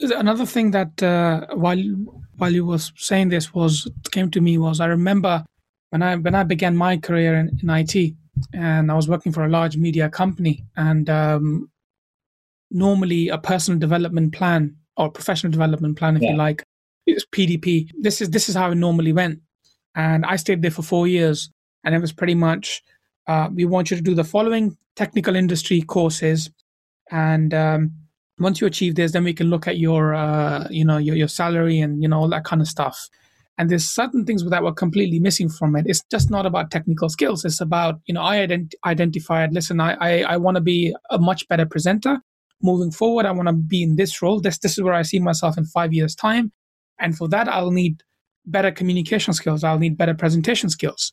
Another 0.00 0.44
thing 0.44 0.72
that 0.72 1.00
uh, 1.02 1.46
while 1.54 1.78
while 2.36 2.52
you 2.52 2.66
were 2.66 2.78
saying 2.78 3.28
this 3.28 3.54
was 3.54 3.88
came 4.10 4.28
to 4.32 4.40
me 4.40 4.58
was 4.58 4.80
I 4.80 4.86
remember 4.86 5.44
when 5.90 6.02
I 6.02 6.16
when 6.16 6.34
I 6.34 6.42
began 6.42 6.76
my 6.76 6.96
career 6.96 7.36
in, 7.36 7.56
in 7.62 7.70
IT 7.70 8.14
and 8.52 8.90
I 8.90 8.94
was 8.94 9.08
working 9.08 9.30
for 9.30 9.44
a 9.44 9.48
large 9.48 9.76
media 9.76 10.10
company 10.10 10.64
and 10.76 11.08
um, 11.08 11.70
normally 12.72 13.28
a 13.28 13.38
personal 13.38 13.78
development 13.78 14.34
plan 14.34 14.76
or 14.96 15.10
professional 15.10 15.52
development 15.52 15.96
plan, 15.96 16.16
if 16.16 16.22
yeah. 16.22 16.32
you 16.32 16.36
like, 16.36 16.64
is 17.06 17.24
PDP. 17.32 17.90
This 18.00 18.20
is 18.20 18.30
this 18.30 18.48
is 18.48 18.56
how 18.56 18.72
it 18.72 18.74
normally 18.74 19.12
went, 19.12 19.40
and 19.94 20.26
I 20.26 20.36
stayed 20.36 20.62
there 20.62 20.72
for 20.72 20.82
four 20.82 21.06
years, 21.06 21.50
and 21.84 21.94
it 21.94 22.00
was 22.00 22.12
pretty 22.12 22.34
much 22.34 22.82
uh, 23.26 23.48
we 23.52 23.64
want 23.64 23.90
you 23.90 23.96
to 23.96 24.02
do 24.02 24.14
the 24.14 24.24
following 24.24 24.76
technical 24.96 25.36
industry 25.36 25.80
courses, 25.82 26.50
and 27.10 27.52
um, 27.54 27.92
once 28.38 28.60
you 28.60 28.66
achieve 28.66 28.94
this, 28.94 29.12
then 29.12 29.24
we 29.24 29.34
can 29.34 29.48
look 29.48 29.66
at 29.66 29.78
your 29.78 30.14
uh, 30.14 30.66
you 30.70 30.84
know 30.84 30.98
your 30.98 31.16
your 31.16 31.28
salary 31.28 31.80
and 31.80 32.02
you 32.02 32.08
know 32.08 32.18
all 32.18 32.28
that 32.28 32.44
kind 32.44 32.60
of 32.62 32.68
stuff. 32.68 33.08
And 33.56 33.70
there's 33.70 33.84
certain 33.84 34.24
things 34.24 34.44
that 34.44 34.64
were 34.64 34.72
completely 34.72 35.20
missing 35.20 35.48
from 35.48 35.76
it. 35.76 35.86
It's 35.86 36.02
just 36.10 36.28
not 36.28 36.44
about 36.44 36.72
technical 36.72 37.08
skills. 37.08 37.44
It's 37.44 37.60
about 37.60 38.00
you 38.06 38.14
know 38.14 38.22
I 38.22 38.38
ident- 38.38 38.74
identified. 38.84 39.52
Listen, 39.52 39.80
I 39.80 39.94
I, 40.00 40.34
I 40.34 40.36
want 40.36 40.56
to 40.56 40.60
be 40.60 40.94
a 41.10 41.18
much 41.18 41.46
better 41.48 41.66
presenter 41.66 42.18
moving 42.62 42.90
forward. 42.90 43.26
I 43.26 43.32
want 43.32 43.48
to 43.48 43.54
be 43.54 43.82
in 43.82 43.96
this 43.96 44.20
role. 44.22 44.40
This 44.40 44.58
this 44.58 44.72
is 44.72 44.82
where 44.82 44.94
I 44.94 45.02
see 45.02 45.20
myself 45.20 45.56
in 45.56 45.64
five 45.66 45.92
years 45.92 46.14
time, 46.14 46.52
and 46.98 47.16
for 47.16 47.28
that 47.28 47.48
I'll 47.48 47.70
need 47.70 48.02
better 48.46 48.70
communication 48.70 49.32
skills. 49.34 49.64
I'll 49.64 49.78
need 49.78 49.96
better 49.96 50.14
presentation 50.14 50.68
skills. 50.68 51.12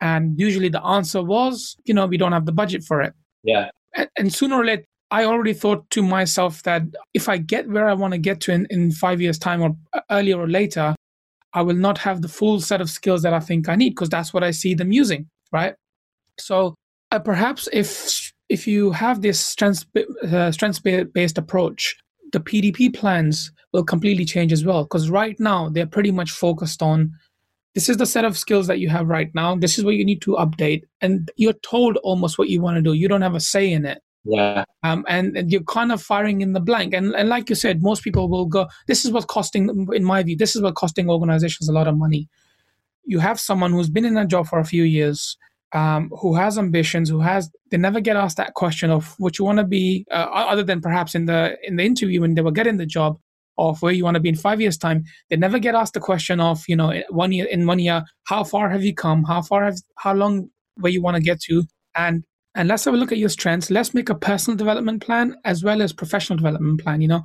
And 0.00 0.38
usually 0.38 0.68
the 0.68 0.84
answer 0.84 1.22
was, 1.22 1.76
you 1.84 1.94
know, 1.94 2.06
we 2.06 2.16
don't 2.16 2.32
have 2.32 2.46
the 2.46 2.52
budget 2.52 2.84
for 2.84 3.02
it. 3.02 3.12
Yeah. 3.42 3.70
And, 3.94 4.08
and 4.16 4.32
sooner 4.32 4.56
or 4.56 4.64
later, 4.64 4.84
I 5.10 5.24
already 5.24 5.54
thought 5.54 5.88
to 5.90 6.02
myself 6.02 6.62
that 6.62 6.82
if 7.14 7.28
I 7.28 7.36
get 7.38 7.68
where 7.68 7.88
I 7.88 7.94
want 7.94 8.12
to 8.12 8.18
get 8.18 8.40
to 8.42 8.52
in, 8.52 8.66
in 8.70 8.92
five 8.92 9.20
years' 9.20 9.38
time 9.38 9.60
or 9.60 9.76
earlier 10.10 10.38
or 10.38 10.48
later, 10.48 10.94
I 11.52 11.62
will 11.62 11.74
not 11.74 11.98
have 11.98 12.22
the 12.22 12.28
full 12.28 12.60
set 12.60 12.80
of 12.80 12.88
skills 12.88 13.22
that 13.22 13.34
I 13.34 13.40
think 13.40 13.68
I 13.68 13.74
need 13.74 13.90
because 13.90 14.08
that's 14.08 14.32
what 14.32 14.44
I 14.44 14.52
see 14.52 14.74
them 14.74 14.92
using, 14.92 15.28
right? 15.52 15.74
So 16.38 16.74
uh, 17.10 17.18
perhaps 17.18 17.68
if 17.72 18.32
if 18.48 18.66
you 18.66 18.92
have 18.92 19.22
this 19.22 19.40
strength 19.40 19.84
uh, 19.96 20.52
strengths 20.52 20.78
based 20.78 21.38
approach, 21.38 21.96
the 22.32 22.40
PDP 22.40 22.94
plans 22.94 23.50
will 23.72 23.84
completely 23.84 24.24
change 24.24 24.52
as 24.52 24.64
well 24.64 24.84
because 24.84 25.10
right 25.10 25.38
now 25.40 25.68
they're 25.68 25.86
pretty 25.86 26.12
much 26.12 26.30
focused 26.30 26.82
on 26.82 27.12
this 27.74 27.88
is 27.88 27.96
the 27.98 28.06
set 28.06 28.24
of 28.24 28.36
skills 28.36 28.66
that 28.66 28.80
you 28.80 28.88
have 28.88 29.08
right 29.08 29.32
now. 29.34 29.54
This 29.54 29.78
is 29.78 29.84
what 29.84 29.94
you 29.94 30.04
need 30.04 30.22
to 30.22 30.32
update. 30.32 30.82
And 31.00 31.30
you're 31.36 31.52
told 31.52 31.96
almost 31.98 32.38
what 32.38 32.48
you 32.48 32.60
want 32.60 32.76
to 32.76 32.82
do. 32.82 32.94
You 32.94 33.08
don't 33.08 33.22
have 33.22 33.34
a 33.34 33.40
say 33.40 33.72
in 33.72 33.84
it. 33.84 34.02
Yeah. 34.24 34.64
Um, 34.82 35.04
and, 35.08 35.36
and 35.36 35.50
you're 35.50 35.62
kind 35.62 35.92
of 35.92 36.02
firing 36.02 36.40
in 36.40 36.52
the 36.52 36.60
blank. 36.60 36.92
And, 36.92 37.14
and 37.14 37.28
like 37.28 37.48
you 37.48 37.54
said 37.54 37.82
most 37.82 38.02
people 38.02 38.28
will 38.28 38.46
go 38.46 38.66
this 38.86 39.04
is 39.04 39.12
what's 39.12 39.26
costing 39.26 39.88
in 39.94 40.04
my 40.04 40.22
view 40.22 40.36
this 40.36 40.54
is 40.54 40.62
what 40.62 40.74
costing 40.74 41.08
organizations 41.08 41.68
a 41.68 41.72
lot 41.72 41.88
of 41.88 41.96
money. 41.96 42.28
You 43.04 43.18
have 43.20 43.40
someone 43.40 43.72
who's 43.72 43.88
been 43.88 44.04
in 44.04 44.16
a 44.16 44.26
job 44.26 44.46
for 44.46 44.58
a 44.58 44.64
few 44.64 44.82
years 44.82 45.38
um, 45.72 46.10
who 46.20 46.34
has 46.34 46.58
ambitions 46.58 47.08
who 47.08 47.20
has 47.20 47.50
they 47.70 47.76
never 47.76 48.00
get 48.00 48.16
asked 48.16 48.36
that 48.36 48.54
question 48.54 48.90
of 48.90 49.14
what 49.18 49.38
you 49.38 49.44
want 49.44 49.58
to 49.58 49.64
be 49.64 50.04
uh, 50.10 50.28
other 50.32 50.64
than 50.64 50.80
perhaps 50.80 51.14
in 51.14 51.26
the 51.26 51.56
in 51.62 51.76
the 51.76 51.84
interview 51.84 52.20
when 52.20 52.34
they 52.34 52.42
were 52.42 52.50
getting 52.50 52.76
the 52.76 52.86
job 52.86 53.18
of 53.60 53.82
where 53.82 53.92
you 53.92 54.04
want 54.04 54.14
to 54.14 54.20
be 54.20 54.30
in 54.30 54.34
five 54.34 54.60
years 54.60 54.78
time 54.78 55.04
they 55.28 55.36
never 55.36 55.58
get 55.58 55.74
asked 55.74 55.94
the 55.94 56.00
question 56.00 56.40
of 56.40 56.64
you 56.66 56.74
know 56.74 56.90
one 57.10 57.30
year 57.30 57.46
in 57.46 57.66
one 57.66 57.78
year 57.78 58.02
how 58.30 58.44
far 58.44 58.70
have 58.70 58.84
you 58.84 58.94
come? 58.94 59.24
How 59.24 59.42
far 59.42 59.64
have 59.64 59.76
how 59.98 60.14
long 60.14 60.48
where 60.76 60.92
you 60.92 61.02
want 61.02 61.16
to 61.16 61.22
get 61.22 61.40
to? 61.42 61.64
And 61.96 62.24
and 62.54 62.68
let's 62.68 62.84
have 62.84 62.94
a 62.94 62.96
look 62.96 63.12
at 63.12 63.18
your 63.18 63.28
strengths. 63.28 63.70
Let's 63.70 63.92
make 63.94 64.08
a 64.08 64.14
personal 64.14 64.56
development 64.56 65.04
plan 65.04 65.36
as 65.44 65.62
well 65.62 65.82
as 65.82 65.92
professional 65.92 66.36
development 66.36 66.80
plan 66.80 67.00
you 67.00 67.08
know? 67.08 67.22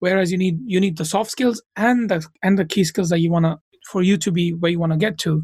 Whereas 0.00 0.30
you 0.30 0.38
need 0.38 0.58
you 0.64 0.80
need 0.80 0.98
the 0.98 1.04
soft 1.04 1.30
skills 1.30 1.62
and 1.76 2.10
the 2.10 2.26
and 2.42 2.58
the 2.58 2.64
key 2.64 2.84
skills 2.84 3.08
that 3.10 3.20
you 3.20 3.30
want 3.30 3.46
to 3.46 3.58
for 3.90 4.02
you 4.02 4.16
to 4.18 4.30
be 4.30 4.52
where 4.52 4.70
you 4.70 4.78
want 4.78 4.92
to 4.92 4.98
get 4.98 5.16
to. 5.18 5.42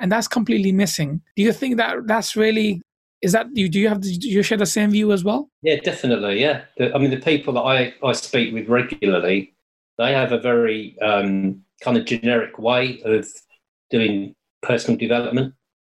And 0.00 0.10
that's 0.10 0.28
completely 0.28 0.72
missing. 0.72 1.22
Do 1.36 1.42
you 1.42 1.52
think 1.52 1.76
that 1.76 1.96
that's 2.06 2.36
really 2.36 2.82
is 3.22 3.32
that 3.32 3.46
you 3.54 3.68
do 3.68 3.78
you 3.78 3.88
have 3.88 4.00
do 4.00 4.28
you 4.28 4.42
share 4.42 4.58
the 4.58 4.66
same 4.66 4.90
view 4.90 5.12
as 5.12 5.22
well? 5.24 5.48
Yeah 5.62 5.76
definitely 5.84 6.40
yeah. 6.40 6.62
The, 6.76 6.94
i 6.94 6.98
mean 6.98 7.10
the 7.10 7.20
people 7.20 7.54
that 7.54 7.62
i 7.62 7.94
i 8.02 8.12
speak 8.12 8.52
with 8.52 8.68
regularly 8.68 9.54
they 9.98 10.12
have 10.12 10.32
a 10.32 10.38
very 10.38 10.96
um, 11.00 11.62
kind 11.82 11.96
of 11.96 12.04
generic 12.04 12.58
way 12.58 13.02
of 13.04 13.26
doing 13.90 14.34
personal 14.62 14.98
development, 14.98 15.54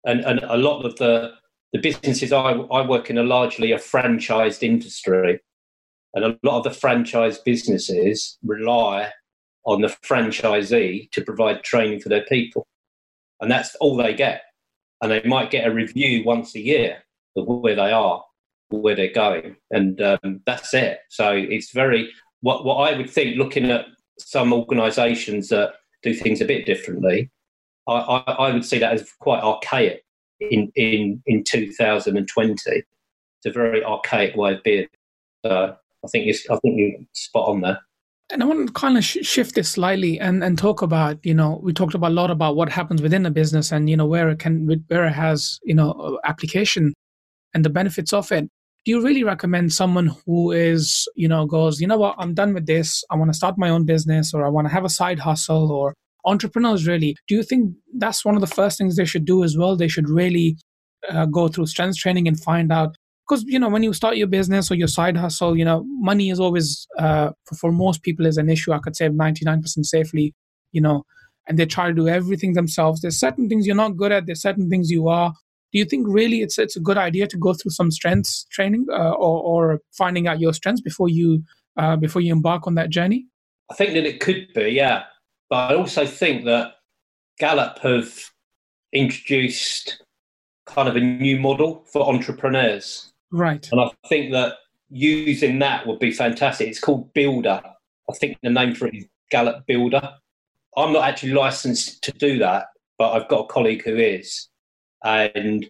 and 0.06 0.21
and 0.21 0.39
a 0.43 0.58
lot 0.58 0.84
of 0.86 0.95
the 0.97 1.32
the 1.73 1.79
businesses 1.79 2.32
I, 2.32 2.51
I 2.51 2.88
work 2.88 3.10
in 3.10 3.17
are 3.17 3.23
largely 3.23 3.71
a 3.71 3.77
franchised 3.77 4.63
industry, 4.63 5.39
and 6.13 6.25
a 6.25 6.38
lot 6.43 6.58
of 6.60 6.63
the 6.63 6.79
franchise 6.79 7.39
businesses 7.39 8.38
rely 8.43 9.12
on 9.65 9.82
the 9.82 9.88
franchisee 9.88 11.10
to 11.12 11.21
provide 11.23 11.63
training 11.63 11.99
for 11.99 12.10
their 12.10 12.25
people, 12.25 12.67
and 13.41 13.51
that's 13.51 13.75
all 13.75 13.95
they 13.95 14.13
get. 14.13 14.41
And 15.01 15.12
they 15.12 15.21
might 15.23 15.51
get 15.51 15.67
a 15.67 15.73
review 15.73 16.23
once 16.23 16.56
a 16.56 16.62
year 16.62 17.03
of 17.36 17.45
where 17.45 17.75
they 17.75 17.91
are, 17.91 18.23
where 18.69 18.95
they're 18.95 19.12
going, 19.12 19.58
and 19.69 20.01
um, 20.01 20.41
that's 20.45 20.73
it. 20.73 20.99
So 21.10 21.32
it's 21.32 21.71
very 21.71 22.10
what 22.43 22.65
what 22.65 22.75
I 22.75 22.95
would 22.95 23.10
think, 23.10 23.38
looking 23.38 23.71
at 23.71 23.86
some 24.19 24.53
organisations 24.53 25.47
that 25.49 25.73
do 26.03 26.13
things 26.13 26.41
a 26.41 26.45
bit 26.45 26.65
differently, 26.65 27.32
I, 27.88 27.93
I, 27.93 28.32
I, 28.32 28.53
would 28.53 28.65
see 28.65 28.77
that 28.79 28.93
as 28.93 29.12
quite 29.19 29.41
archaic 29.41 30.03
in 30.39 30.71
in 30.75 31.23
in 31.25 31.43
2020. 31.43 32.53
It's 32.65 32.86
a 33.45 33.51
very 33.51 33.84
archaic 33.84 34.36
way 34.36 34.53
of 34.53 34.63
being. 34.63 34.88
So 35.45 35.75
I 36.03 36.08
think 36.10 36.27
it's 36.27 36.47
I 36.49 36.58
think 36.58 36.77
you're 36.77 36.99
spot 37.13 37.47
on 37.47 37.62
there. 37.62 37.79
And 38.29 38.43
I 38.43 38.45
want 38.45 38.67
to 38.67 38.73
kind 38.73 38.97
of 38.97 39.06
sh- 39.06 39.17
shift 39.21 39.56
this 39.56 39.69
slightly 39.69 40.19
and, 40.19 40.43
and 40.43 40.58
talk 40.58 40.82
about, 40.82 41.23
you 41.25 41.34
know, 41.34 41.60
we 41.62 41.71
talked 41.71 41.93
about 41.93 42.12
a 42.12 42.13
lot 42.13 42.32
about 42.32 42.56
what 42.56 42.69
happens 42.69 43.01
within 43.01 43.25
a 43.25 43.32
business 43.32 43.71
and, 43.71 43.89
you 43.89 43.97
know, 43.97 44.06
where 44.06 44.29
it 44.29 44.39
can, 44.39 44.65
where 44.88 45.06
it 45.06 45.12
has, 45.12 45.60
you 45.63 45.75
know, 45.75 46.19
application 46.23 46.93
and 47.53 47.63
the 47.63 47.69
benefits 47.69 48.12
of 48.12 48.32
it 48.32 48.49
do 48.86 48.91
you 48.91 49.02
really 49.02 49.24
recommend 49.24 49.74
someone 49.74 50.12
who 50.26 50.52
is 50.52 51.08
you 51.15 51.28
know 51.28 51.46
goes 51.46 51.80
you 51.80 51.88
know 51.88 51.98
what? 51.98 52.15
I'm 52.17 52.34
done 52.34 52.54
with 52.54 52.65
this. 52.65 53.04
I 53.10 53.15
want 53.15 53.30
to 53.32 53.38
start 53.38 53.58
my 53.58 53.69
own 53.69 53.86
business 53.86 54.34
or 54.34 54.46
i 54.46 54.50
want 54.50 54.67
to 54.67 54.74
have 54.74 54.86
a 54.86 54.89
side 54.89 55.19
hustle 55.19 55.72
or 55.72 55.93
entrepreneurs 56.26 56.88
really? 56.88 57.15
Do 57.28 57.36
you 57.36 57.43
think 57.43 57.74
that's 57.98 58.24
one 58.24 58.36
of 58.36 58.41
the 58.41 58.48
first 58.48 58.78
things 58.78 58.96
they 58.96 59.06
should 59.06 59.26
do 59.26 59.43
as 59.43 59.58
well? 59.58 59.76
They 59.76 59.88
should 59.89 60.10
really 60.10 60.58
uh, 61.10 61.26
go 61.26 61.48
through 61.48 61.67
strength 61.67 61.98
training 61.98 62.28
and 62.28 62.39
find 62.39 62.72
out 62.72 62.96
because 63.28 63.43
you 63.43 63.60
know 63.60 63.69
when 63.69 63.84
you 63.84 63.93
start 63.93 64.17
your 64.17 64.28
business 64.28 64.72
or 64.72 64.76
your 64.76 64.88
side 64.88 65.17
hustle 65.17 65.58
you 65.58 65.65
know 65.65 65.84
money 65.88 66.30
is 66.30 66.39
always 66.39 66.88
uh, 66.98 67.32
for, 67.46 67.56
for 67.56 67.72
most 67.72 68.04
people 68.04 68.26
is 68.26 68.38
an 68.38 68.50
issue 68.50 68.72
i 68.72 68.80
could 68.80 68.96
say 68.96 69.10
99% 69.10 69.63
safely 69.86 70.34
you 70.72 70.82
know 70.82 71.04
and 71.48 71.60
they 71.60 71.65
try 71.65 71.88
to 71.88 71.93
do 71.93 72.08
everything 72.08 72.54
themselves. 72.54 73.02
There's 73.02 73.19
certain 73.19 73.50
things 73.50 73.65
you're 73.65 73.76
not 73.76 73.98
good 73.98 74.12
at. 74.12 74.26
There's 74.26 74.41
certain 74.41 74.69
things 74.69 74.89
you 74.89 75.08
are 75.08 75.34
do 75.73 75.79
you 75.79 75.86
think 75.86 76.05
really 76.07 76.41
it's 76.41 76.59
it's 76.59 76.75
a 76.75 76.79
good 76.79 76.97
idea 76.97 77.25
to 77.27 77.38
go 77.38 77.53
through 77.53 77.71
some 77.71 77.89
strengths 77.89 78.45
training 78.51 78.86
uh, 78.91 79.12
or, 79.12 79.41
or 79.73 79.81
finding 79.91 80.27
out 80.27 80.39
your 80.39 80.53
strengths 80.53 80.81
before 80.81 81.09
you 81.09 81.43
uh, 81.77 81.95
before 81.95 82.21
you 82.21 82.31
embark 82.31 82.67
on 82.67 82.75
that 82.75 82.91
journey? 82.91 83.25
I 83.71 83.73
think 83.73 83.93
that 83.93 84.05
it 84.05 84.19
could 84.19 84.47
be, 84.53 84.69
yeah. 84.69 85.03
But 85.49 85.71
I 85.71 85.75
also 85.75 86.05
think 86.05 86.45
that 86.45 86.73
Gallup 87.39 87.79
have 87.79 88.13
introduced 88.91 90.03
kind 90.67 90.88
of 90.88 90.95
a 90.95 90.99
new 90.99 91.39
model 91.39 91.86
for 91.91 92.07
entrepreneurs. 92.07 93.12
Right. 93.31 93.67
And 93.71 93.81
I 93.81 93.89
think 94.07 94.31
that 94.33 94.53
using 94.89 95.57
that 95.59 95.88
would 95.88 95.99
be 95.99 96.12
fantastic. 96.12 96.67
It's 96.67 96.79
called 96.79 97.12
Builder. 97.13 97.62
I 98.09 98.13
think 98.13 98.38
the 98.43 98.51
name 98.51 98.75
for 98.75 98.88
it 98.88 98.95
is 98.95 99.05
Gallup 99.31 99.65
Builder. 99.65 100.07
I'm 100.77 100.93
not 100.93 101.07
actually 101.07 101.33
licensed 101.33 102.03
to 102.03 102.12
do 102.12 102.38
that, 102.39 102.67
but 102.99 103.13
I've 103.13 103.27
got 103.27 103.45
a 103.45 103.47
colleague 103.47 103.83
who 103.83 103.95
is. 103.95 104.49
And 105.04 105.70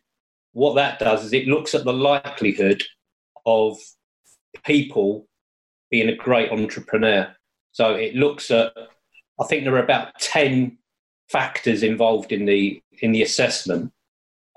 what 0.53 0.75
that 0.75 0.99
does 0.99 1.25
is 1.25 1.33
it 1.33 1.47
looks 1.47 1.73
at 1.73 1.83
the 1.83 1.93
likelihood 1.93 2.83
of 3.45 3.77
people 4.65 5.27
being 5.89 6.09
a 6.09 6.15
great 6.15 6.51
entrepreneur. 6.51 7.35
So 7.71 7.95
it 7.95 8.15
looks 8.15 8.51
at, 8.51 8.73
I 9.39 9.45
think 9.45 9.63
there 9.63 9.75
are 9.75 9.83
about 9.83 10.17
10 10.19 10.77
factors 11.29 11.83
involved 11.83 12.31
in 12.31 12.45
the 12.45 12.81
in 13.01 13.11
the 13.11 13.23
assessment, 13.23 13.91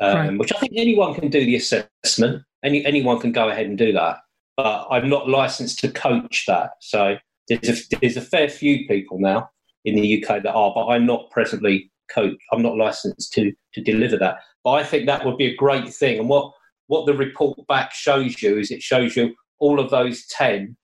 um, 0.01 0.17
right. 0.17 0.39
which 0.39 0.53
I 0.53 0.59
think 0.59 0.75
anyone 0.77 1.15
can 1.15 1.31
do 1.31 1.45
the 1.45 1.57
assessment. 1.57 2.43
Any 2.63 2.85
anyone 2.85 3.19
can 3.19 3.33
go 3.33 3.49
ahead 3.49 3.67
and 3.67 3.79
do 3.79 3.93
that, 3.93 4.19
but 4.57 4.87
I'm 4.91 5.09
not 5.09 5.29
licensed 5.29 5.79
to 5.81 5.91
coach 5.91 6.45
that. 6.47 6.73
So 6.81 7.17
there's 7.49 7.69
a, 7.93 7.99
there's 8.01 8.17
a 8.17 8.21
fair 8.23 8.49
few 8.49 8.87
people 8.87 9.19
now 9.19 9.51
in 9.85 9.95
the 9.95 10.23
UK 10.23 10.43
that 10.43 10.53
are, 10.53 10.73
but 10.75 10.89
I'm 10.89 11.07
not 11.07 11.31
presently 11.31 11.91
coach. 12.13 12.37
I'm 12.53 12.63
not 12.63 12.77
licensed 12.77 13.33
to 13.35 13.53
to 13.75 13.81
deliver 13.81 14.17
that. 14.19 14.39
But 14.65 14.73
I 14.73 14.85
think 14.85 15.07
that 15.07 15.25
would 15.25 15.37
be 15.37 15.47
a 15.47 15.57
great 15.57 15.93
thing. 15.93 16.19
And 16.19 16.29
what 16.29 16.53
what 16.89 17.07
the 17.07 17.15
report 17.15 17.59
back 17.67 17.93
shows 17.93 18.43
you 18.43 18.59
is 18.59 18.71
it 18.71 18.83
shows 18.83 19.17
you 19.17 19.35
all 19.59 19.81
of 19.81 19.91
those 19.91 20.27
ten 20.27 20.77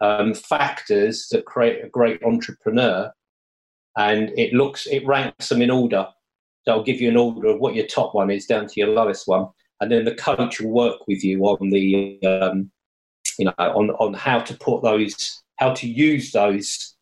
um, 0.00 0.34
factors 0.34 1.28
that 1.30 1.44
create 1.44 1.84
a 1.84 1.88
great 1.88 2.22
entrepreneur, 2.22 3.10
and 3.96 4.30
it 4.38 4.52
looks 4.52 4.86
it 4.86 5.06
ranks 5.06 5.48
them 5.48 5.62
in 5.62 5.70
order. 5.70 6.06
So 6.62 6.72
I'll 6.72 6.82
give 6.82 7.00
you 7.00 7.08
an 7.08 7.16
order 7.16 7.48
of 7.48 7.60
what 7.60 7.74
your 7.74 7.86
top 7.86 8.14
one 8.14 8.30
is 8.30 8.46
down 8.46 8.66
to 8.66 8.80
your 8.80 8.88
lowest 8.88 9.26
one, 9.26 9.48
and 9.80 9.90
then 9.90 10.04
the 10.04 10.14
coach 10.14 10.60
will 10.60 10.70
work 10.70 11.06
with 11.06 11.24
you 11.24 11.42
on 11.44 11.70
the 11.70 12.18
um, 12.26 12.70
you 13.38 13.46
know 13.46 13.54
on 13.58 13.90
on 13.92 14.14
how 14.14 14.40
to 14.40 14.54
put 14.54 14.82
those 14.82 15.42
how 15.58 15.72
to 15.74 15.88
use 15.88 16.32
those 16.32 16.94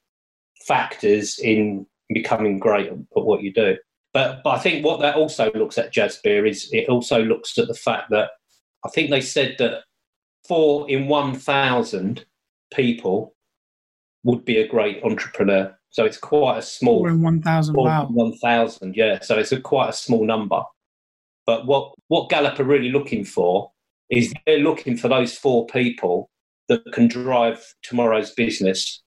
factors 0.66 1.38
in 1.38 1.86
becoming 2.14 2.58
great 2.58 2.88
at 2.88 2.96
what 3.12 3.42
you 3.42 3.52
do. 3.52 3.76
But, 4.12 4.40
but 4.42 4.50
I 4.50 4.58
think 4.58 4.84
what 4.84 5.00
that 5.00 5.16
also 5.16 5.52
looks 5.52 5.78
at, 5.78 5.92
Jasbir 5.92 6.48
is 6.48 6.70
it 6.72 6.88
also 6.88 7.22
looks 7.22 7.58
at 7.58 7.68
the 7.68 7.74
fact 7.74 8.10
that 8.10 8.30
I 8.84 8.88
think 8.88 9.10
they 9.10 9.20
said 9.20 9.56
that 9.58 9.82
four 10.46 10.88
in 10.88 11.08
1,000 11.08 12.24
people 12.72 13.34
would 14.24 14.44
be 14.44 14.58
a 14.58 14.68
great 14.68 15.02
entrepreneur. 15.02 15.76
So 15.90 16.04
it's 16.04 16.18
quite 16.18 16.58
a 16.58 16.62
small. 16.62 17.00
Four 17.00 17.10
in 17.10 17.22
1,000, 17.22 17.74
wow. 17.74 18.06
1,000, 18.06 18.96
yeah. 18.96 19.20
So 19.20 19.38
it's 19.38 19.52
a 19.52 19.60
quite 19.60 19.90
a 19.90 19.92
small 19.92 20.24
number. 20.24 20.62
But 21.46 21.66
what, 21.66 21.92
what 22.08 22.28
Gallup 22.28 22.58
are 22.58 22.64
really 22.64 22.90
looking 22.90 23.24
for 23.24 23.70
is 24.10 24.32
they're 24.46 24.58
looking 24.58 24.96
for 24.96 25.08
those 25.08 25.36
four 25.36 25.66
people 25.66 26.30
that 26.68 26.82
can 26.92 27.06
drive 27.06 27.64
tomorrow's 27.82 28.30
business 28.30 29.02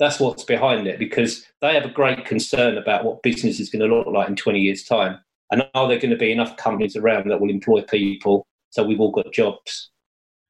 that's 0.00 0.18
what's 0.18 0.42
behind 0.42 0.88
it 0.88 0.98
because 0.98 1.46
they 1.60 1.74
have 1.74 1.84
a 1.84 1.90
great 1.90 2.24
concern 2.24 2.78
about 2.78 3.04
what 3.04 3.22
business 3.22 3.60
is 3.60 3.68
going 3.68 3.88
to 3.88 3.94
look 3.94 4.06
like 4.06 4.28
in 4.28 4.34
20 4.34 4.58
years' 4.58 4.82
time. 4.82 5.20
And 5.52 5.62
are 5.74 5.86
there 5.86 5.98
going 5.98 6.10
to 6.10 6.16
be 6.16 6.32
enough 6.32 6.56
companies 6.56 6.96
around 6.96 7.28
that 7.28 7.40
will 7.40 7.50
employ 7.50 7.82
people 7.82 8.46
so 8.70 8.82
we've 8.82 8.98
all 8.98 9.10
got 9.10 9.32
jobs? 9.32 9.90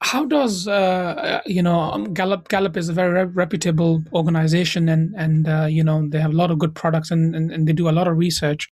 How 0.03 0.25
does 0.25 0.67
uh, 0.67 1.43
you 1.45 1.63
know 1.63 1.79
um, 1.79 2.15
Gallup? 2.15 2.49
Gallup 2.49 2.79
is 2.79 2.89
a 2.89 2.93
very 2.95 3.27
reputable 3.27 4.03
organization, 4.15 4.89
and 4.89 5.15
and 5.15 5.47
uh, 5.47 5.67
you 5.69 5.85
know 5.85 6.09
they 6.09 6.19
have 6.19 6.31
a 6.31 6.37
lot 6.37 6.51
of 6.51 6.59
good 6.59 6.75
products, 6.75 7.11
and, 7.11 7.37
and 7.37 7.53
and 7.53 7.69
they 7.69 7.75
do 7.75 7.87
a 7.87 7.93
lot 7.93 8.09
of 8.09 8.17
research. 8.17 8.67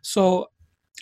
So 0.00 0.48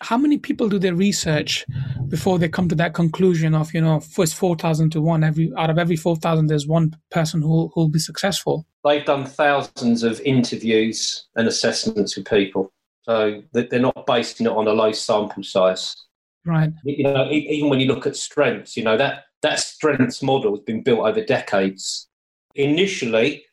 how 0.01 0.17
many 0.17 0.39
people 0.39 0.69
do 0.69 0.79
they 0.79 0.93
research 0.93 1.67
before 2.09 2.39
they 2.39 2.49
come 2.49 2.69
to 2.69 2.75
that 2.77 2.95
conclusion 2.95 3.55
of 3.55 3.73
you 3.75 3.81
know 3.81 4.01
first 4.01 4.35
4000 4.35 4.91
to 4.91 5.01
1 5.01 5.25
every 5.25 5.53
out 5.57 5.71
of 5.71 5.79
every 5.79 5.97
4000 5.97 6.47
there's 6.47 6.67
one 6.67 6.97
person 7.11 7.43
who 7.43 7.71
will 7.75 7.89
be 7.89 7.99
successful? 7.99 8.67
They've 8.85 9.05
done 9.05 9.27
thousands 9.27 10.03
of 10.03 10.21
interviews 10.21 11.27
and 11.37 11.49
assessments 11.49 12.17
with 12.17 12.27
people. 12.27 12.73
So 13.03 13.43
they're 13.53 13.81
not 13.81 14.07
basing 14.07 14.47
it 14.47 14.53
on 14.53 14.69
a 14.69 14.73
low 14.73 14.93
sample 14.93 15.43
size. 15.43 15.97
Right. 16.45 16.71
You 16.85 17.05
know 17.05 17.29
even 17.31 17.69
when 17.69 17.81
you 17.81 17.87
look 17.87 18.07
at 18.07 18.17
strengths 18.17 18.77
you 18.77 18.85
know 18.85 18.97
that 18.97 19.25
that 19.43 19.61
strengths 19.61 20.23
model 20.23 20.57
has 20.57 20.65
been 20.65 20.83
built 20.83 21.01
over 21.01 21.25
decades. 21.25 22.09
Initially 22.55 23.45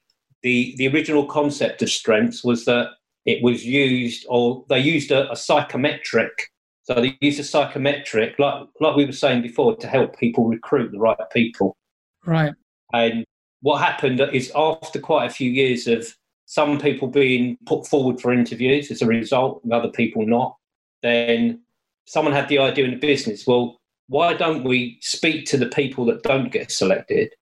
the 0.44 0.76
the 0.78 0.88
original 0.88 1.26
concept 1.26 1.82
of 1.82 1.90
strengths 1.90 2.44
was 2.44 2.66
that 2.66 2.90
it 3.26 3.44
was 3.44 3.66
used, 3.66 4.26
or 4.30 4.66
they 4.70 4.80
used 4.80 5.12
a, 5.12 5.32
a 5.32 5.36
psychometric. 5.36 6.52
So 6.84 6.96
they 6.96 7.18
used 7.22 7.40
a 7.40 7.44
psychometric, 7.44 8.38
like 8.38 8.68
like 8.80 8.96
we 8.96 9.06
were 9.06 9.12
saying 9.12 9.42
before, 9.42 9.76
to 9.78 9.88
help 9.88 10.18
people 10.18 10.48
recruit 10.48 10.92
the 10.92 11.00
right 11.00 11.18
people. 11.34 11.76
Right. 12.26 12.54
And 12.94 13.26
what 13.62 13.82
happened 13.82 14.22
is 14.22 14.52
after 14.56 15.00
quite 15.00 15.26
a 15.26 15.34
few 15.34 15.50
years 15.50 15.88
of 15.88 16.08
some 16.46 16.80
people 16.80 17.08
being 17.08 17.58
put 17.66 17.88
forward 17.88 18.22
for 18.22 18.32
interviews 18.32 18.92
as 18.92 19.02
a 19.02 19.08
result, 19.08 19.62
and 19.64 19.74
other 19.74 19.90
people 19.90 20.26
not, 20.26 20.56
then 21.02 21.62
someone 22.06 22.34
had 22.34 22.48
the 22.50 22.60
idea 22.60 22.86
in 22.86 22.92
the 22.92 22.98
business. 22.98 23.48
Well, 23.48 23.78
why 24.08 24.36
don't 24.36 24.64
we 24.64 25.00
speak 25.02 25.48
to 25.48 25.58
the 25.58 25.66
people 25.66 26.06
that 26.06 26.22
don't 26.22 26.52
get 26.52 26.72
selected 26.72 27.34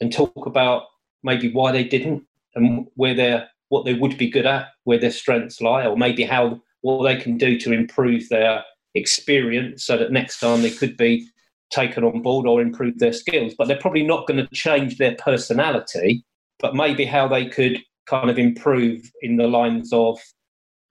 and 0.00 0.12
talk 0.12 0.44
about 0.44 0.82
maybe 1.22 1.50
why 1.50 1.72
they 1.72 1.84
didn't 1.84 2.24
and 2.54 2.86
where 2.96 3.14
their 3.14 3.48
what 3.72 3.86
they 3.86 3.94
would 3.94 4.18
be 4.18 4.28
good 4.28 4.44
at, 4.44 4.68
where 4.84 4.98
their 4.98 5.10
strengths 5.10 5.62
lie, 5.62 5.86
or 5.86 5.96
maybe 5.96 6.24
how 6.24 6.60
what 6.82 7.04
they 7.04 7.16
can 7.16 7.38
do 7.38 7.58
to 7.58 7.72
improve 7.72 8.28
their 8.28 8.62
experience 8.94 9.86
so 9.86 9.96
that 9.96 10.12
next 10.12 10.40
time 10.40 10.60
they 10.60 10.70
could 10.70 10.94
be 10.98 11.26
taken 11.70 12.04
on 12.04 12.20
board 12.20 12.46
or 12.46 12.60
improve 12.60 12.98
their 12.98 13.14
skills. 13.14 13.54
But 13.56 13.68
they're 13.68 13.78
probably 13.78 14.02
not 14.02 14.26
going 14.26 14.46
to 14.46 14.54
change 14.54 14.98
their 14.98 15.14
personality, 15.14 16.22
but 16.58 16.76
maybe 16.76 17.06
how 17.06 17.26
they 17.26 17.46
could 17.46 17.78
kind 18.04 18.28
of 18.28 18.38
improve 18.38 19.10
in 19.22 19.38
the 19.38 19.46
lines 19.46 19.90
of, 19.90 20.20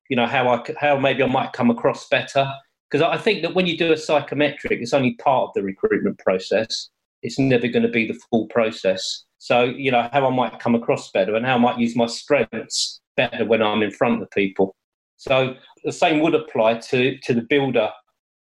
you 0.09 0.15
know, 0.15 0.25
how 0.25 0.49
I 0.49 0.63
how 0.79 0.97
maybe 0.97 1.21
I 1.21 1.27
might 1.27 1.53
come 1.53 1.69
across 1.69 2.07
better. 2.09 2.51
Because 2.89 3.07
I 3.07 3.21
think 3.21 3.43
that 3.43 3.53
when 3.53 3.67
you 3.67 3.77
do 3.77 3.93
a 3.93 3.97
psychometric, 3.97 4.81
it's 4.81 4.95
only 4.95 5.13
part 5.17 5.49
of 5.49 5.53
the 5.53 5.61
recruitment 5.61 6.17
process. 6.17 6.89
It's 7.21 7.37
never 7.37 7.67
going 7.67 7.83
to 7.83 7.89
be 7.89 8.07
the 8.07 8.19
full 8.31 8.47
process. 8.47 9.23
So, 9.41 9.63
you 9.63 9.89
know, 9.89 10.08
how 10.13 10.27
I 10.27 10.30
might 10.30 10.60
come 10.60 10.75
across 10.75 11.10
better 11.10 11.34
and 11.36 11.43
how 11.43 11.56
I 11.56 11.58
might 11.58 11.80
use 11.80 11.95
my 11.95 12.06
strengths 12.06 13.01
better 13.17 13.43
when 13.43 13.63
I'm 13.63 13.82
in 13.82 13.89
front 13.89 14.21
of 14.21 14.30
people. 14.30 14.75
So 15.17 15.56
the 15.84 15.91
same 15.91 16.19
would 16.19 16.36
apply 16.36 16.75
to, 16.75 17.17
to 17.17 17.34
the 17.34 17.41
builder 17.41 17.89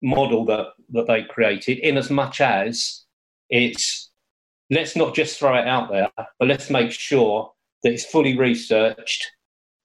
model 0.04 0.46
that, 0.46 0.68
that 0.92 1.08
they 1.08 1.24
created, 1.24 1.80
in 1.80 1.98
as 1.98 2.12
much 2.12 2.40
as 2.40 3.04
it's 3.50 4.12
let's 4.70 4.96
not 4.96 5.16
just 5.16 5.40
throw 5.40 5.56
it 5.56 5.68
out 5.68 5.90
there, 5.90 6.12
but 6.16 6.48
let's 6.48 6.70
make 6.70 6.92
sure 6.92 7.52
that 7.82 7.92
it's 7.92 8.06
fully 8.06 8.38
researched. 8.38 9.26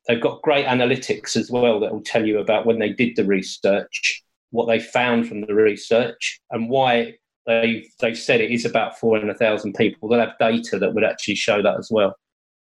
They've 0.07 0.21
got 0.21 0.43
great 0.43 0.67
analytics 0.67 1.35
as 1.35 1.51
well 1.51 1.81
that 1.81 1.95
will 1.95 2.03
tell 2.03 2.27
you 2.27 2.41
about 2.41 2.67
when 2.67 2.79
they 2.79 2.93
did 2.93 3.17
the 3.17 3.25
research, 3.25 4.23
what 4.51 4.67
they 4.67 4.81
found 4.81 5.27
from 5.27 5.41
the 5.41 5.55
research, 5.55 6.43
and 6.51 6.69
why 6.69 7.15
they've 7.47 7.87
they've 8.01 8.19
said 8.19 8.41
it 8.41 8.51
is 8.51 8.65
about 8.65 8.99
four 8.99 9.19
hundred 9.19 9.39
thousand 9.39 9.75
people. 9.75 10.09
They'll 10.09 10.21
have 10.21 10.39
data 10.39 10.79
that 10.79 10.95
would 10.95 11.05
actually 11.05 11.37
show 11.37 11.63
that 11.63 11.79
as 11.79 11.89
well. 11.91 12.15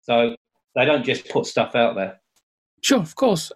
So 0.03 0.37
they 0.75 0.85
don't 0.85 1.05
just 1.05 1.29
put 1.29 1.47
stuff 1.47 1.75
out 1.75 1.95
there. 1.95 2.21
Sure, 2.83 3.01
of 3.01 3.15
course. 3.15 3.53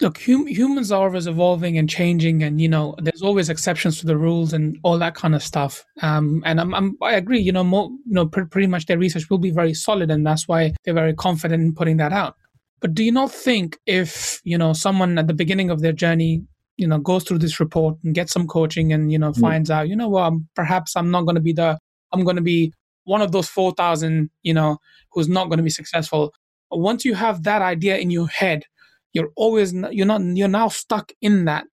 Look, 0.00 0.20
hum- 0.20 0.48
humans 0.48 0.90
are 0.90 1.06
always 1.06 1.28
evolving 1.28 1.78
and 1.78 1.88
changing, 1.88 2.42
and 2.42 2.60
you 2.60 2.68
know, 2.68 2.94
there's 2.98 3.22
always 3.22 3.48
exceptions 3.48 4.00
to 4.00 4.06
the 4.06 4.16
rules 4.16 4.52
and 4.52 4.76
all 4.82 4.98
that 4.98 5.14
kind 5.14 5.34
of 5.34 5.42
stuff. 5.42 5.84
Um, 6.00 6.42
and 6.44 6.60
I'm, 6.60 6.74
I'm, 6.74 6.96
i 7.02 7.14
agree. 7.14 7.40
You 7.40 7.52
know, 7.52 7.62
more, 7.62 7.88
you 7.88 8.14
know, 8.14 8.26
pr- 8.26 8.44
pretty 8.44 8.66
much 8.66 8.86
their 8.86 8.98
research 8.98 9.30
will 9.30 9.38
be 9.38 9.50
very 9.50 9.74
solid, 9.74 10.10
and 10.10 10.26
that's 10.26 10.48
why 10.48 10.72
they're 10.84 10.94
very 10.94 11.14
confident 11.14 11.62
in 11.62 11.74
putting 11.74 11.98
that 11.98 12.12
out. 12.12 12.36
But 12.80 12.94
do 12.94 13.04
you 13.04 13.12
not 13.12 13.30
think 13.30 13.78
if 13.86 14.40
you 14.42 14.58
know 14.58 14.72
someone 14.72 15.18
at 15.18 15.28
the 15.28 15.34
beginning 15.34 15.70
of 15.70 15.82
their 15.82 15.92
journey 15.92 16.42
you 16.76 16.86
know 16.86 16.98
goes 16.98 17.24
through 17.24 17.38
this 17.38 17.60
report 17.60 17.96
and 18.02 18.14
gets 18.14 18.32
some 18.32 18.46
coaching 18.46 18.92
and 18.92 19.12
you 19.12 19.18
know 19.18 19.30
mm. 19.30 19.40
finds 19.40 19.70
out 19.70 19.88
you 19.88 19.96
know 19.96 20.08
well 20.08 20.40
perhaps 20.54 20.96
i'm 20.96 21.10
not 21.10 21.22
going 21.22 21.34
to 21.34 21.40
be 21.40 21.52
the 21.52 21.78
i'm 22.12 22.24
going 22.24 22.36
to 22.36 22.42
be 22.42 22.72
one 23.04 23.22
of 23.22 23.32
those 23.32 23.48
4000 23.48 24.30
you 24.42 24.54
know 24.54 24.78
who's 25.12 25.28
not 25.28 25.48
going 25.48 25.58
to 25.58 25.62
be 25.62 25.70
successful 25.70 26.32
once 26.70 27.04
you 27.04 27.14
have 27.14 27.42
that 27.42 27.62
idea 27.62 27.98
in 27.98 28.10
your 28.10 28.28
head 28.28 28.64
you're 29.12 29.30
always 29.36 29.72
you're 29.90 30.06
not 30.06 30.22
you're 30.22 30.48
now 30.48 30.68
stuck 30.68 31.12
in 31.20 31.44
that 31.44 31.64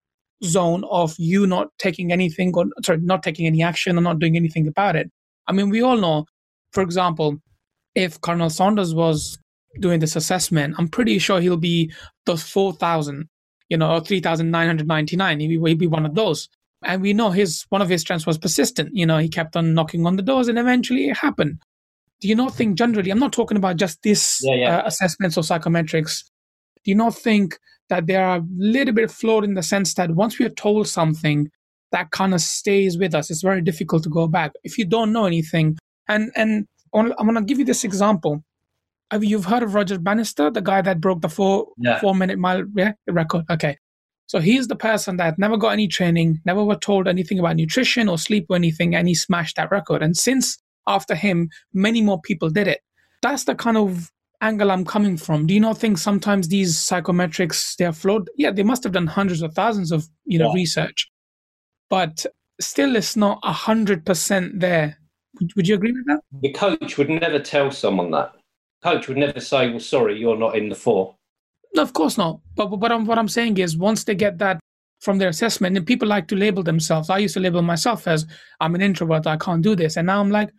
zone 0.43 0.83
of 0.89 1.15
you 1.17 1.45
not 1.45 1.67
taking 1.77 2.11
anything 2.11 2.53
or 2.55 2.65
sorry 2.83 2.99
not 3.01 3.23
taking 3.23 3.45
any 3.45 3.61
action 3.61 3.97
or 3.97 4.01
not 4.01 4.19
doing 4.19 4.35
anything 4.35 4.67
about 4.67 4.95
it 4.95 5.09
i 5.47 5.51
mean 5.51 5.69
we 5.69 5.81
all 5.81 5.97
know 5.97 6.25
for 6.71 6.81
example 6.81 7.37
if 7.95 8.19
colonel 8.21 8.49
sanders 8.49 8.93
was 8.93 9.37
doing 9.79 9.99
this 9.99 10.15
assessment 10.15 10.75
i'm 10.77 10.87
pretty 10.87 11.19
sure 11.19 11.41
he'll 11.41 11.57
be 11.57 11.91
those 12.25 12.43
4000 12.43 13.27
you 13.69 13.77
know, 13.77 13.91
or 13.91 14.01
3,999. 14.01 15.39
He'd, 15.39 15.49
he'd 15.49 15.77
be 15.77 15.87
one 15.87 16.05
of 16.05 16.15
those. 16.15 16.49
And 16.83 17.01
we 17.01 17.13
know 17.13 17.29
his 17.29 17.65
one 17.69 17.81
of 17.81 17.89
his 17.89 18.01
strengths 18.01 18.25
was 18.25 18.37
persistent. 18.37 18.89
You 18.93 19.05
know, 19.05 19.17
he 19.17 19.27
kept 19.27 19.55
on 19.55 19.73
knocking 19.73 20.05
on 20.05 20.15
the 20.15 20.21
doors 20.21 20.47
and 20.47 20.57
eventually 20.57 21.09
it 21.09 21.17
happened. 21.17 21.61
Do 22.21 22.27
you 22.27 22.35
not 22.35 22.55
think 22.55 22.77
generally, 22.77 23.11
I'm 23.11 23.19
not 23.19 23.33
talking 23.33 23.57
about 23.57 23.77
just 23.77 24.01
this 24.03 24.39
yeah, 24.41 24.55
yeah. 24.55 24.77
Uh, 24.77 24.83
assessments 24.85 25.37
or 25.37 25.41
psychometrics. 25.41 26.23
Do 26.83 26.91
you 26.91 26.95
not 26.95 27.15
think 27.15 27.57
that 27.89 28.07
they 28.07 28.15
are 28.15 28.37
a 28.37 28.43
little 28.57 28.93
bit 28.93 29.11
flawed 29.11 29.43
in 29.43 29.55
the 29.55 29.63
sense 29.63 29.93
that 29.95 30.11
once 30.11 30.39
we 30.39 30.45
are 30.45 30.49
told 30.49 30.87
something, 30.87 31.49
that 31.91 32.11
kind 32.11 32.33
of 32.33 32.41
stays 32.41 32.97
with 32.97 33.15
us. 33.15 33.31
It's 33.31 33.41
very 33.41 33.61
difficult 33.61 34.03
to 34.03 34.09
go 34.09 34.27
back 34.27 34.51
if 34.63 34.77
you 34.77 34.85
don't 34.85 35.11
know 35.11 35.25
anything. 35.25 35.77
And 36.07 36.31
and 36.35 36.67
I'm 36.93 37.09
going 37.09 37.35
to 37.35 37.41
give 37.41 37.59
you 37.59 37.65
this 37.65 37.83
example 37.83 38.43
have 39.11 39.23
you've 39.23 39.45
heard 39.45 39.63
of 39.63 39.73
Roger 39.73 39.97
Bannister, 39.97 40.49
the 40.49 40.61
guy 40.61 40.81
that 40.81 41.01
broke 41.01 41.21
the 41.21 41.29
four 41.29 41.67
yeah. 41.77 41.99
four 41.99 42.15
minute 42.15 42.39
mile 42.39 42.63
yeah, 42.75 42.93
record? 43.07 43.45
Okay. 43.49 43.77
So 44.27 44.39
he's 44.39 44.67
the 44.67 44.75
person 44.75 45.17
that 45.17 45.39
never 45.39 45.57
got 45.57 45.69
any 45.69 45.87
training, 45.87 46.39
never 46.45 46.63
were 46.63 46.75
told 46.75 47.07
anything 47.07 47.39
about 47.39 47.55
nutrition 47.55 48.07
or 48.07 48.19
sleep 48.19 48.45
or 48.49 48.55
anything, 48.55 48.93
and 48.93 49.07
he 49.07 49.15
smashed 49.15 49.55
that 49.55 49.71
record. 49.71 50.03
And 50.03 50.15
since 50.15 50.57
after 50.85 51.15
him, 51.15 51.49
many 51.73 52.01
more 52.03 52.21
people 52.21 52.51
did 52.51 52.67
it. 52.67 52.81
That's 53.23 53.45
the 53.45 53.55
kind 53.55 53.75
of 53.75 54.11
angle 54.41 54.71
I'm 54.71 54.85
coming 54.85 55.17
from. 55.17 55.47
Do 55.47 55.53
you 55.55 55.59
not 55.59 55.79
think 55.79 55.97
sometimes 55.97 56.47
these 56.47 56.77
psychometrics 56.77 57.75
they're 57.77 57.91
flawed? 57.91 58.29
Yeah, 58.37 58.51
they 58.51 58.63
must 58.63 58.83
have 58.83 58.93
done 58.93 59.07
hundreds 59.07 59.41
of 59.41 59.53
thousands 59.53 59.91
of 59.91 60.07
you 60.25 60.37
know 60.37 60.49
yeah. 60.49 60.55
research, 60.55 61.09
but 61.89 62.25
still, 62.61 62.95
it's 62.95 63.15
not 63.15 63.39
a 63.43 63.51
hundred 63.51 64.05
percent 64.05 64.59
there. 64.59 64.97
Would, 65.39 65.53
would 65.55 65.67
you 65.67 65.75
agree 65.75 65.91
with 65.91 66.05
that? 66.05 66.21
The 66.41 66.53
coach 66.53 66.97
would 66.97 67.09
never 67.09 67.39
tell 67.39 67.71
someone 67.71 68.11
that. 68.11 68.33
Coach 68.83 69.07
would 69.07 69.17
never 69.17 69.39
say, 69.39 69.69
"Well, 69.69 69.79
sorry, 69.79 70.19
you're 70.19 70.37
not 70.37 70.57
in 70.57 70.69
the 70.69 70.75
four. 70.75 71.15
No, 71.75 71.81
of 71.81 71.93
course 71.93 72.17
not. 72.17 72.39
But, 72.55 72.67
but 72.67 72.79
what 72.79 72.91
I'm 72.91 73.05
what 73.05 73.17
I'm 73.17 73.27
saying 73.27 73.57
is, 73.57 73.77
once 73.77 74.03
they 74.03 74.15
get 74.15 74.37
that 74.39 74.59
from 75.01 75.17
their 75.17 75.29
assessment, 75.29 75.77
and 75.77 75.85
people 75.85 76.07
like 76.07 76.27
to 76.27 76.35
label 76.35 76.63
themselves. 76.63 77.09
I 77.09 77.19
used 77.19 77.33
to 77.35 77.39
label 77.39 77.61
myself 77.61 78.07
as 78.07 78.25
I'm 78.59 78.75
an 78.75 78.81
introvert. 78.81 79.27
I 79.27 79.37
can't 79.37 79.61
do 79.61 79.75
this, 79.75 79.97
and 79.97 80.07
now 80.07 80.19
I'm 80.19 80.31
like, 80.31 80.49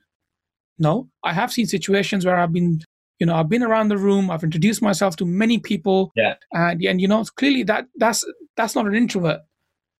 no. 0.78 1.08
I 1.24 1.32
have 1.32 1.52
seen 1.52 1.66
situations 1.66 2.24
where 2.24 2.38
I've 2.38 2.52
been 2.52 2.80
you 3.20 3.26
know 3.26 3.34
i've 3.34 3.48
been 3.48 3.62
around 3.62 3.88
the 3.88 3.98
room 3.98 4.30
i've 4.30 4.42
introduced 4.42 4.82
myself 4.82 5.14
to 5.14 5.24
many 5.24 5.58
people 5.58 6.10
yeah 6.16 6.34
and 6.52 6.82
and 6.82 7.00
you 7.00 7.06
know 7.06 7.22
clearly 7.36 7.62
that 7.62 7.86
that's 7.96 8.24
that's 8.56 8.74
not 8.74 8.86
an 8.86 8.94
introvert 8.94 9.40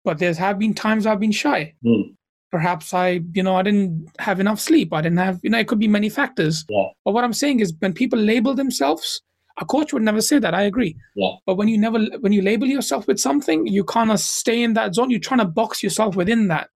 but 0.04 0.18
there's 0.18 0.38
have 0.38 0.58
been 0.58 0.74
times 0.74 1.06
i've 1.06 1.20
been 1.20 1.30
shy 1.30 1.72
mm. 1.84 2.14
Perhaps 2.50 2.92
i 2.92 3.20
you 3.32 3.42
know 3.42 3.56
i 3.56 3.62
didn't 3.62 4.08
have 4.18 4.40
enough 4.40 4.60
sleep 4.60 4.92
i 4.92 5.00
didn't 5.00 5.18
have 5.18 5.38
you 5.42 5.50
know 5.50 5.58
it 5.58 5.68
could 5.68 5.78
be 5.78 5.88
many 5.88 6.08
factors 6.08 6.64
yeah. 6.68 6.86
but 7.04 7.12
what 7.12 7.24
i'm 7.24 7.32
saying 7.32 7.60
is 7.60 7.72
when 7.78 7.92
people 7.92 8.18
label 8.18 8.54
themselves 8.54 9.22
a 9.60 9.64
coach 9.64 9.92
would 9.92 10.02
never 10.02 10.20
say 10.20 10.38
that 10.38 10.54
i 10.54 10.62
agree 10.62 10.96
yeah. 11.16 11.32
but 11.46 11.56
when 11.56 11.68
you 11.68 11.78
never 11.78 11.98
when 12.20 12.32
you 12.32 12.42
label 12.42 12.66
yourself 12.66 13.06
with 13.06 13.18
something 13.18 13.66
you 13.66 13.84
kind 13.84 14.10
of 14.10 14.18
stay 14.18 14.62
in 14.62 14.74
that 14.74 14.94
zone 14.94 15.10
you're 15.10 15.20
trying 15.20 15.38
to 15.38 15.44
box 15.44 15.82
yourself 15.82 16.16
within 16.16 16.48
that 16.48 16.68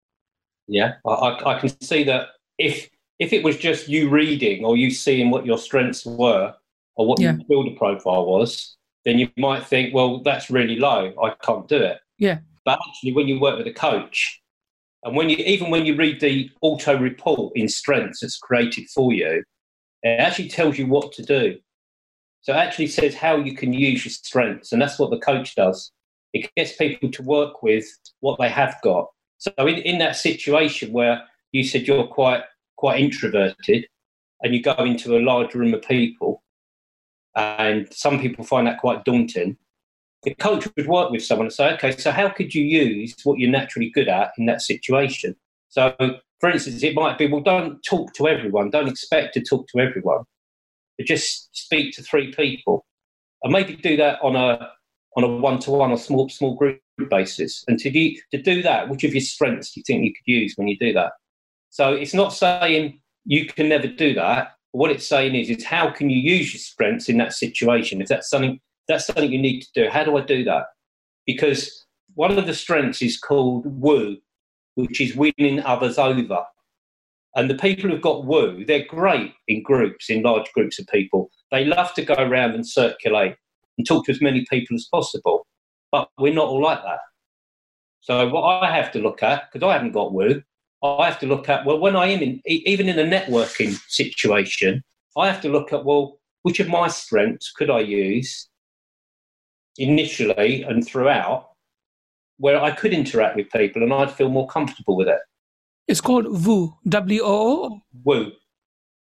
yeah 0.69 0.95
i, 1.07 1.39
I 1.47 1.59
can 1.59 1.69
see 1.81 2.05
that 2.05 2.29
if 2.59 2.89
if 3.19 3.33
it 3.33 3.45
was 3.45 3.57
just 3.57 3.89
you 3.89 4.09
reading 4.09 4.65
or 4.65 4.77
you 4.77 4.91
seeing 4.91 5.31
what 5.31 5.47
your 5.47 5.59
strengths 5.59 6.05
were 6.05 6.55
or 6.97 7.07
what 7.07 7.21
yeah. 7.21 7.33
your 7.33 7.45
builder 7.49 7.77
profile 7.77 8.27
was, 8.27 8.77
then 9.05 9.19
you 9.19 9.29
might 9.37 9.65
think, 9.67 9.95
well, 9.95 10.23
that's 10.23 10.51
really 10.51 10.77
low. 10.77 11.13
I 11.23 11.35
can't 11.43 11.69
do 11.69 11.77
it. 11.77 11.99
Yeah. 12.19 12.39
But 12.65 12.79
actually, 12.89 13.13
when 13.13 13.29
you 13.29 13.41
work 13.41 13.59
with 13.59 13.67
a 13.67 13.73
coach, 13.73 14.41
and 15.05 15.15
when 15.15 15.29
you 15.29 15.37
even 15.37 15.71
when 15.71 15.85
you 15.87 15.97
read 15.97 16.21
the 16.21 16.51
auto 16.63 16.99
report 16.99 17.53
in 17.57 17.69
strengths 17.69 18.21
that's 18.21 18.39
created 18.39 18.89
for 18.89 19.13
you, 19.13 19.43
it 20.03 20.21
actually 20.21 20.49
tells 20.49 20.79
you 20.79 20.87
what 20.87 21.13
to 21.13 21.23
do. 21.23 21.59
So 22.43 22.53
it 22.53 22.57
actually 22.57 22.89
says 22.89 23.15
how 23.15 23.37
you 23.37 23.55
can 23.55 23.73
use 23.73 24.05
your 24.05 24.13
strengths, 24.13 24.73
and 24.73 24.81
that's 24.81 24.99
what 24.99 25.11
the 25.11 25.19
coach 25.19 25.55
does. 25.55 25.93
It 26.33 26.51
gets 26.57 26.77
people 26.77 27.11
to 27.11 27.23
work 27.23 27.63
with 27.63 27.87
what 28.21 28.39
they 28.39 28.49
have 28.49 28.77
got. 28.83 29.07
So 29.39 29.53
in, 29.59 29.77
in 29.77 29.99
that 29.99 30.17
situation 30.17 30.93
where 30.93 31.23
you 31.53 31.65
said 31.65 31.87
you're 31.87 32.07
quite 32.07 32.43
quite 32.77 33.01
introverted 33.01 33.87
and 34.43 34.55
you 34.55 34.63
go 34.63 34.75
into 34.79 35.17
a 35.17 35.21
large 35.21 35.55
room 35.55 35.75
of 35.75 35.83
people 35.83 36.43
and 37.37 37.93
some 37.93 38.21
people 38.21 38.45
find 38.45 38.67
that 38.67 38.79
quite 38.81 39.05
daunting 39.05 39.57
the 40.25 40.35
coach 40.35 40.67
would 40.77 40.87
work 40.87 41.11
with 41.11 41.25
someone 41.25 41.47
and 41.47 41.53
say 41.53 41.73
okay 41.75 41.97
so 41.97 42.11
how 42.11 42.29
could 42.29 42.55
you 42.55 42.65
use 42.65 43.15
what 43.25 43.39
you're 43.39 43.51
naturally 43.51 43.91
good 43.91 44.09
at 44.09 44.33
in 44.39 44.47
that 44.47 44.63
situation? 44.63 45.37
So 45.69 45.95
for 46.41 46.51
instance 46.51 46.83
it 46.83 46.95
might 46.95 47.19
be 47.19 47.27
well 47.27 47.43
don't 47.43 47.83
talk 47.83 48.13
to 48.15 48.29
everyone. 48.29 48.71
Don't 48.71 48.89
expect 48.89 49.35
to 49.35 49.43
talk 49.43 49.69
to 49.69 49.81
everyone 49.81 50.25
but 50.97 51.07
just 51.07 51.49
speak 51.57 51.95
to 51.95 52.03
three 52.03 52.33
people. 52.33 52.85
And 53.43 53.53
maybe 53.53 53.77
do 53.77 53.97
that 53.97 54.19
on 54.23 54.37
a 54.37 54.71
on 55.17 55.23
a 55.23 55.29
one-to-one 55.29 55.91
or 55.91 55.99
small 55.99 56.29
small 56.29 56.57
group 56.57 56.81
basis. 57.11 57.65
And 57.69 57.79
to 57.79 57.91
do, 57.91 58.15
to 58.33 58.43
do 58.43 58.63
that 58.63 58.89
which 58.89 59.05
of 59.05 59.13
your 59.13 59.21
strengths 59.21 59.73
do 59.73 59.81
you 59.81 59.85
think 59.87 60.05
you 60.05 60.13
could 60.13 60.27
use 60.27 60.55
when 60.57 60.69
you 60.69 60.79
do 60.79 60.93
that? 60.95 61.13
So 61.71 61.93
it's 61.93 62.15
not 62.15 62.33
saying 62.33 63.01
you 63.25 63.47
can 63.47 63.69
never 63.69 63.87
do 63.87 64.15
that. 64.15 64.53
What 64.73 64.91
it's 64.91 65.07
saying 65.07 65.35
is, 65.35 65.51
is 65.51 65.65
how 65.65 65.91
can 65.91 66.11
you 66.11 66.19
use 66.19 66.53
your 66.53 66.61
strengths 66.61 67.09
in 67.09 67.19
that 67.19 67.33
situation? 67.33 68.01
If 68.01 68.09
that's 68.09 68.29
something 68.29 68.61
that's 68.89 69.07
something 69.07 69.31
you 69.31 69.41
need 69.41 69.61
to 69.63 69.69
do, 69.75 69.89
how 69.91 70.05
do 70.05 70.17
I 70.17 70.23
do 70.23 70.45
that? 70.45 70.67
Because 71.27 71.87
one 72.15 72.39
of 72.39 72.47
the 72.47 72.55
strengths 72.55 73.03
is 73.03 73.19
called 73.19 73.65
woo, 73.67 74.17
which 74.75 75.01
is 75.01 75.17
winning 75.17 75.61
others 75.61 75.99
over. 75.99 76.45
And 77.37 77.51
the 77.51 77.57
people 77.57 77.91
who've 77.91 78.01
got 78.01 78.27
woo, 78.27 78.65
they're 78.65 78.87
great 78.87 79.33
in 79.49 79.63
groups, 79.63 80.09
in 80.09 80.23
large 80.23 80.51
groups 80.53 80.79
of 80.79 80.87
people. 80.87 81.31
They 81.51 81.65
love 81.65 81.93
to 81.95 82.05
go 82.05 82.15
around 82.15 82.53
and 82.53 82.67
circulate 82.67 83.35
and 83.77 83.87
talk 83.87 84.07
to 84.07 84.13
as 84.13 84.21
many 84.21 84.47
people 84.49 84.77
as 84.77 84.87
possible. 84.93 85.47
But 85.91 86.09
we're 86.19 86.35
not 86.35 86.49
all 86.49 86.63
like 86.63 86.83
that. 86.83 87.01
So 88.01 88.29
what 88.29 88.43
I 88.43 88.71
have 88.71 88.93
to 88.93 88.99
look 89.01 89.23
at, 89.23 89.51
because 89.51 89.67
I 89.67 89.73
haven't 89.73 89.93
got 89.93 90.13
woo, 90.13 90.43
I 90.83 91.07
have 91.07 91.19
to 91.21 91.27
look 91.27 91.49
at, 91.49 91.65
well, 91.65 91.79
when 91.79 91.97
I 91.97 92.07
am 92.07 92.21
in, 92.21 92.41
even 92.45 92.89
in 92.89 92.99
a 92.99 93.05
networking 93.05 93.81
situation, 93.89 94.83
I 95.17 95.27
have 95.27 95.41
to 95.41 95.49
look 95.49 95.73
at, 95.73 95.85
well, 95.85 96.19
which 96.43 96.61
of 96.61 96.69
my 96.69 96.89
strengths 96.89 97.51
could 97.51 97.71
I 97.71 97.81
use 97.81 98.49
initially 99.79 100.63
and 100.63 100.87
throughout 100.87 101.51
where 102.39 102.61
I 102.61 102.71
could 102.73 102.93
interact 102.93 103.37
with 103.37 103.51
people 103.51 103.83
and 103.83 103.93
I'd 103.93 104.11
feel 104.11 104.29
more 104.29 104.47
comfortable 104.49 104.97
with 104.97 105.09
it. 105.09 105.21
It's 105.87 106.01
called 106.01 106.27
WOO, 106.27 106.77
W 106.89 107.21
O 107.23 107.27
O. 107.27 107.81
WOO. 108.05 108.33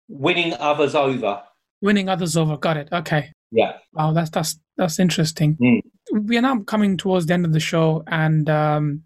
Winning 0.08 0.54
others 0.54 0.94
over. 0.94 1.42
Winning 1.80 2.08
others 2.08 2.36
over. 2.36 2.56
Got 2.56 2.76
it. 2.76 2.88
Okay. 2.92 3.32
Yeah. 3.50 3.74
Wow, 3.92 4.12
that's 4.12 4.30
that's 4.30 4.58
that's 4.76 4.98
interesting. 4.98 5.56
Mm. 5.56 5.80
We 6.26 6.38
are 6.38 6.42
now 6.42 6.60
coming 6.60 6.96
towards 6.96 7.26
the 7.26 7.34
end 7.34 7.44
of 7.44 7.52
the 7.52 7.60
show, 7.60 8.04
and 8.06 8.48
um, 8.48 9.02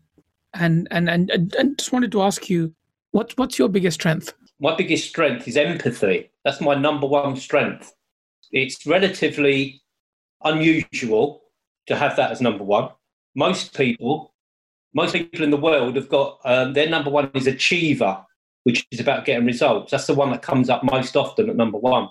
and 0.55 0.87
and 0.91 1.09
and, 1.09 1.31
and 1.31 1.79
just 1.79 1.93
wanted 1.93 2.13
to 2.13 2.23
ask 2.23 2.51
you, 2.51 2.75
what 3.13 3.33
what's 3.37 3.59
your 3.59 3.69
biggest 3.69 3.95
strength? 3.95 4.35
My 4.61 4.77
biggest 4.77 5.09
strength 5.09 5.49
is 5.49 5.57
empathy. 5.57 6.31
That's 6.45 6.61
my 6.61 6.75
number 6.75 7.07
one 7.07 7.37
strength. 7.37 7.93
It's 8.53 8.87
relatively 8.87 9.83
unusual 10.45 11.42
to 11.87 11.97
have 11.97 12.17
that 12.17 12.31
as 12.31 12.41
number 12.41 12.65
one. 12.65 12.91
Most 13.35 13.77
people, 13.77 14.35
most 14.95 15.13
people 15.13 15.43
in 15.43 15.51
the 15.51 15.57
world 15.57 15.97
have 15.97 16.09
got 16.09 16.39
um, 16.45 16.73
their 16.75 16.89
number 16.89 17.11
one 17.11 17.31
is 17.35 17.47
achiever, 17.47 18.25
which 18.65 18.87
is 18.91 19.01
about 19.01 19.25
getting 19.25 19.47
results. 19.47 19.91
That's 19.91 20.07
the 20.07 20.15
one 20.15 20.31
that 20.31 20.43
comes 20.43 20.69
up 20.69 20.85
most 20.85 21.17
often 21.17 21.49
at 21.51 21.57
number 21.57 21.79
one. 21.79 22.09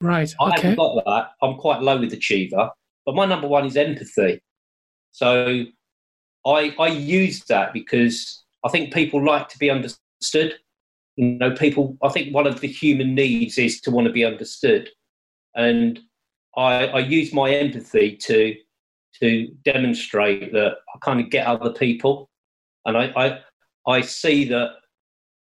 Right. 0.00 0.32
I 0.40 0.48
okay. 0.48 0.62
haven't 0.62 0.76
got 0.76 1.04
that. 1.04 1.30
I'm 1.42 1.56
quite 1.56 1.82
low 1.82 1.98
with 1.98 2.12
achiever, 2.12 2.70
but 3.04 3.14
my 3.14 3.26
number 3.26 3.48
one 3.48 3.66
is 3.66 3.76
empathy. 3.76 4.40
So 5.12 5.64
I, 6.46 6.74
I 6.78 6.88
use 6.88 7.44
that 7.44 7.72
because 7.72 8.44
I 8.64 8.68
think 8.68 8.92
people 8.92 9.24
like 9.24 9.48
to 9.48 9.58
be 9.58 9.70
understood. 9.70 10.54
You 11.16 11.38
know, 11.38 11.52
people, 11.52 11.96
I 12.02 12.10
think 12.10 12.34
one 12.34 12.46
of 12.46 12.60
the 12.60 12.68
human 12.68 13.14
needs 13.14 13.56
is 13.58 13.80
to 13.82 13.90
want 13.90 14.06
to 14.06 14.12
be 14.12 14.24
understood. 14.24 14.90
And 15.54 15.98
I, 16.56 16.86
I 16.88 16.98
use 16.98 17.32
my 17.32 17.50
empathy 17.50 18.16
to, 18.16 18.54
to 19.20 19.48
demonstrate 19.64 20.52
that 20.52 20.76
I 20.94 20.98
kind 21.00 21.20
of 21.20 21.30
get 21.30 21.46
other 21.46 21.72
people. 21.72 22.28
And 22.84 22.96
I, 22.96 23.12
I, 23.16 23.38
I 23.90 24.00
see 24.00 24.44
that 24.48 24.70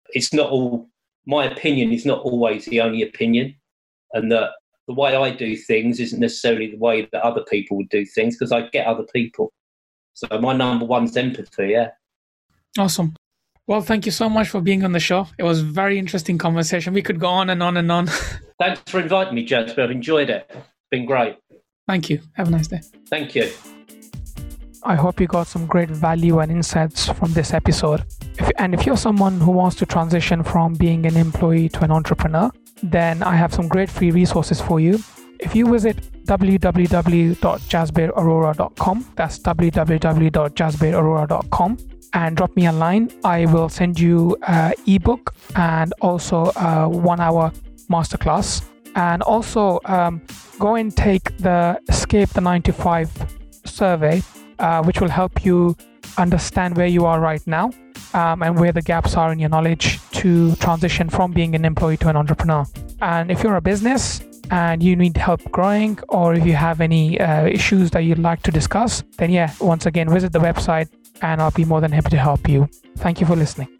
it's 0.09 0.33
not 0.33 0.49
all, 0.49 0.89
my 1.25 1.45
opinion 1.45 1.91
is 1.91 2.05
not 2.05 2.21
always 2.21 2.65
the 2.65 2.81
only 2.81 3.03
opinion. 3.03 3.55
And 4.13 4.31
that 4.31 4.51
the 4.87 4.93
way 4.93 5.15
I 5.15 5.31
do 5.31 5.55
things 5.55 5.99
isn't 5.99 6.19
necessarily 6.19 6.71
the 6.71 6.77
way 6.77 7.07
that 7.11 7.21
other 7.21 7.43
people 7.43 7.77
would 7.77 7.89
do 7.89 8.05
things 8.05 8.35
because 8.35 8.51
I 8.51 8.67
get 8.69 8.87
other 8.87 9.05
people. 9.13 9.51
So 10.13 10.27
my 10.39 10.53
number 10.53 10.85
one's 10.85 11.15
empathy. 11.15 11.69
Yeah. 11.69 11.89
Awesome. 12.77 13.15
Well, 13.67 13.81
thank 13.81 14.07
you 14.07 14.11
so 14.11 14.27
much 14.27 14.49
for 14.49 14.61
being 14.61 14.83
on 14.83 14.93
the 14.93 14.99
show. 14.99 15.27
It 15.37 15.43
was 15.43 15.59
a 15.61 15.63
very 15.63 15.99
interesting 15.99 16.39
conversation. 16.39 16.91
We 16.91 17.03
could 17.03 17.19
go 17.19 17.27
on 17.27 17.51
and 17.51 17.61
on 17.61 17.77
and 17.77 17.91
on. 17.91 18.07
Thanks 18.59 18.81
for 18.87 18.99
inviting 18.99 19.35
me, 19.35 19.47
Jasbir. 19.47 19.83
I've 19.83 19.91
enjoyed 19.91 20.31
it. 20.31 20.49
It's 20.49 20.65
been 20.89 21.05
great. 21.05 21.37
Thank 21.89 22.05
you. 22.11 22.21
Have 22.33 22.49
a 22.49 22.51
nice 22.51 22.67
day. 22.67 22.81
Thank 23.07 23.33
you. 23.33 23.49
I 24.83 24.93
hope 24.93 25.19
you 25.19 25.25
got 25.25 25.47
some 25.47 25.65
great 25.65 25.89
value 25.89 26.37
and 26.37 26.51
insights 26.51 27.09
from 27.09 27.33
this 27.33 27.51
episode. 27.51 28.03
If, 28.37 28.51
and 28.59 28.75
if 28.75 28.85
you're 28.85 28.95
someone 28.95 29.41
who 29.41 29.49
wants 29.49 29.75
to 29.77 29.87
transition 29.87 30.43
from 30.43 30.75
being 30.75 31.07
an 31.07 31.17
employee 31.17 31.67
to 31.69 31.83
an 31.83 31.89
entrepreneur, 31.89 32.51
then 32.83 33.23
I 33.23 33.35
have 33.35 33.55
some 33.55 33.67
great 33.67 33.89
free 33.89 34.11
resources 34.11 34.61
for 34.61 34.79
you. 34.79 34.99
If 35.39 35.55
you 35.55 35.67
visit 35.67 35.97
www.jasbirarora.com, 36.25 39.05
that's 39.15 39.39
www.jasbirarora.com, 39.39 41.77
and 42.13 42.37
drop 42.37 42.55
me 42.55 42.67
a 42.67 42.71
line, 42.71 43.09
I 43.23 43.47
will 43.47 43.69
send 43.69 43.99
you 43.99 44.37
an 44.47 44.73
ebook 44.85 45.33
and 45.55 45.91
also 46.01 46.51
a 46.55 46.87
one 46.87 47.19
hour 47.19 47.51
masterclass. 47.89 48.68
And 48.99 49.23
also 49.23 49.79
um, 49.85 50.21
go 50.59 50.75
and 50.75 50.95
take 50.95 51.37
the 51.37 51.79
Escape 51.87 52.29
the 52.29 52.41
95 52.41 53.09
survey, 53.63 54.21
uh, 54.59 54.83
which 54.83 54.99
will 54.99 55.09
help 55.09 55.45
you 55.45 55.77
understand 56.17 56.75
where 56.75 56.87
you 56.87 57.05
are 57.05 57.21
right 57.21 57.45
now 57.47 57.71
um, 58.13 58.43
and 58.43 58.59
where 58.59 58.73
the 58.73 58.81
gaps 58.81 59.15
are 59.15 59.31
in 59.31 59.39
your 59.39 59.47
knowledge 59.49 59.99
to 60.11 60.53
transition 60.57 61.09
from 61.09 61.31
being 61.31 61.55
an 61.55 61.63
employee 61.63 61.95
to 61.97 62.09
an 62.09 62.17
entrepreneur. 62.17 62.65
And 63.01 63.31
if 63.31 63.41
you're 63.41 63.55
a 63.55 63.61
business, 63.61 64.21
and 64.51 64.81
you 64.81 64.95
need 64.95 65.15
help 65.15 65.41
growing, 65.51 65.99
or 66.09 66.33
if 66.33 66.43
you 66.43 66.53
have 66.53 66.81
any 66.81 67.19
uh, 67.19 67.45
issues 67.45 67.91
that 67.91 67.99
you'd 67.99 68.17
like 68.17 68.41
to 68.41 68.51
discuss, 68.51 69.03
then 69.17 69.29
yeah, 69.29 69.53
once 69.61 69.85
again, 69.85 70.09
visit 70.09 70.33
the 70.33 70.39
website 70.39 70.89
and 71.21 71.39
I'll 71.39 71.51
be 71.51 71.65
more 71.65 71.81
than 71.81 71.91
happy 71.91 72.09
to 72.09 72.17
help 72.17 72.49
you. 72.49 72.67
Thank 72.97 73.21
you 73.21 73.27
for 73.27 73.35
listening. 73.35 73.78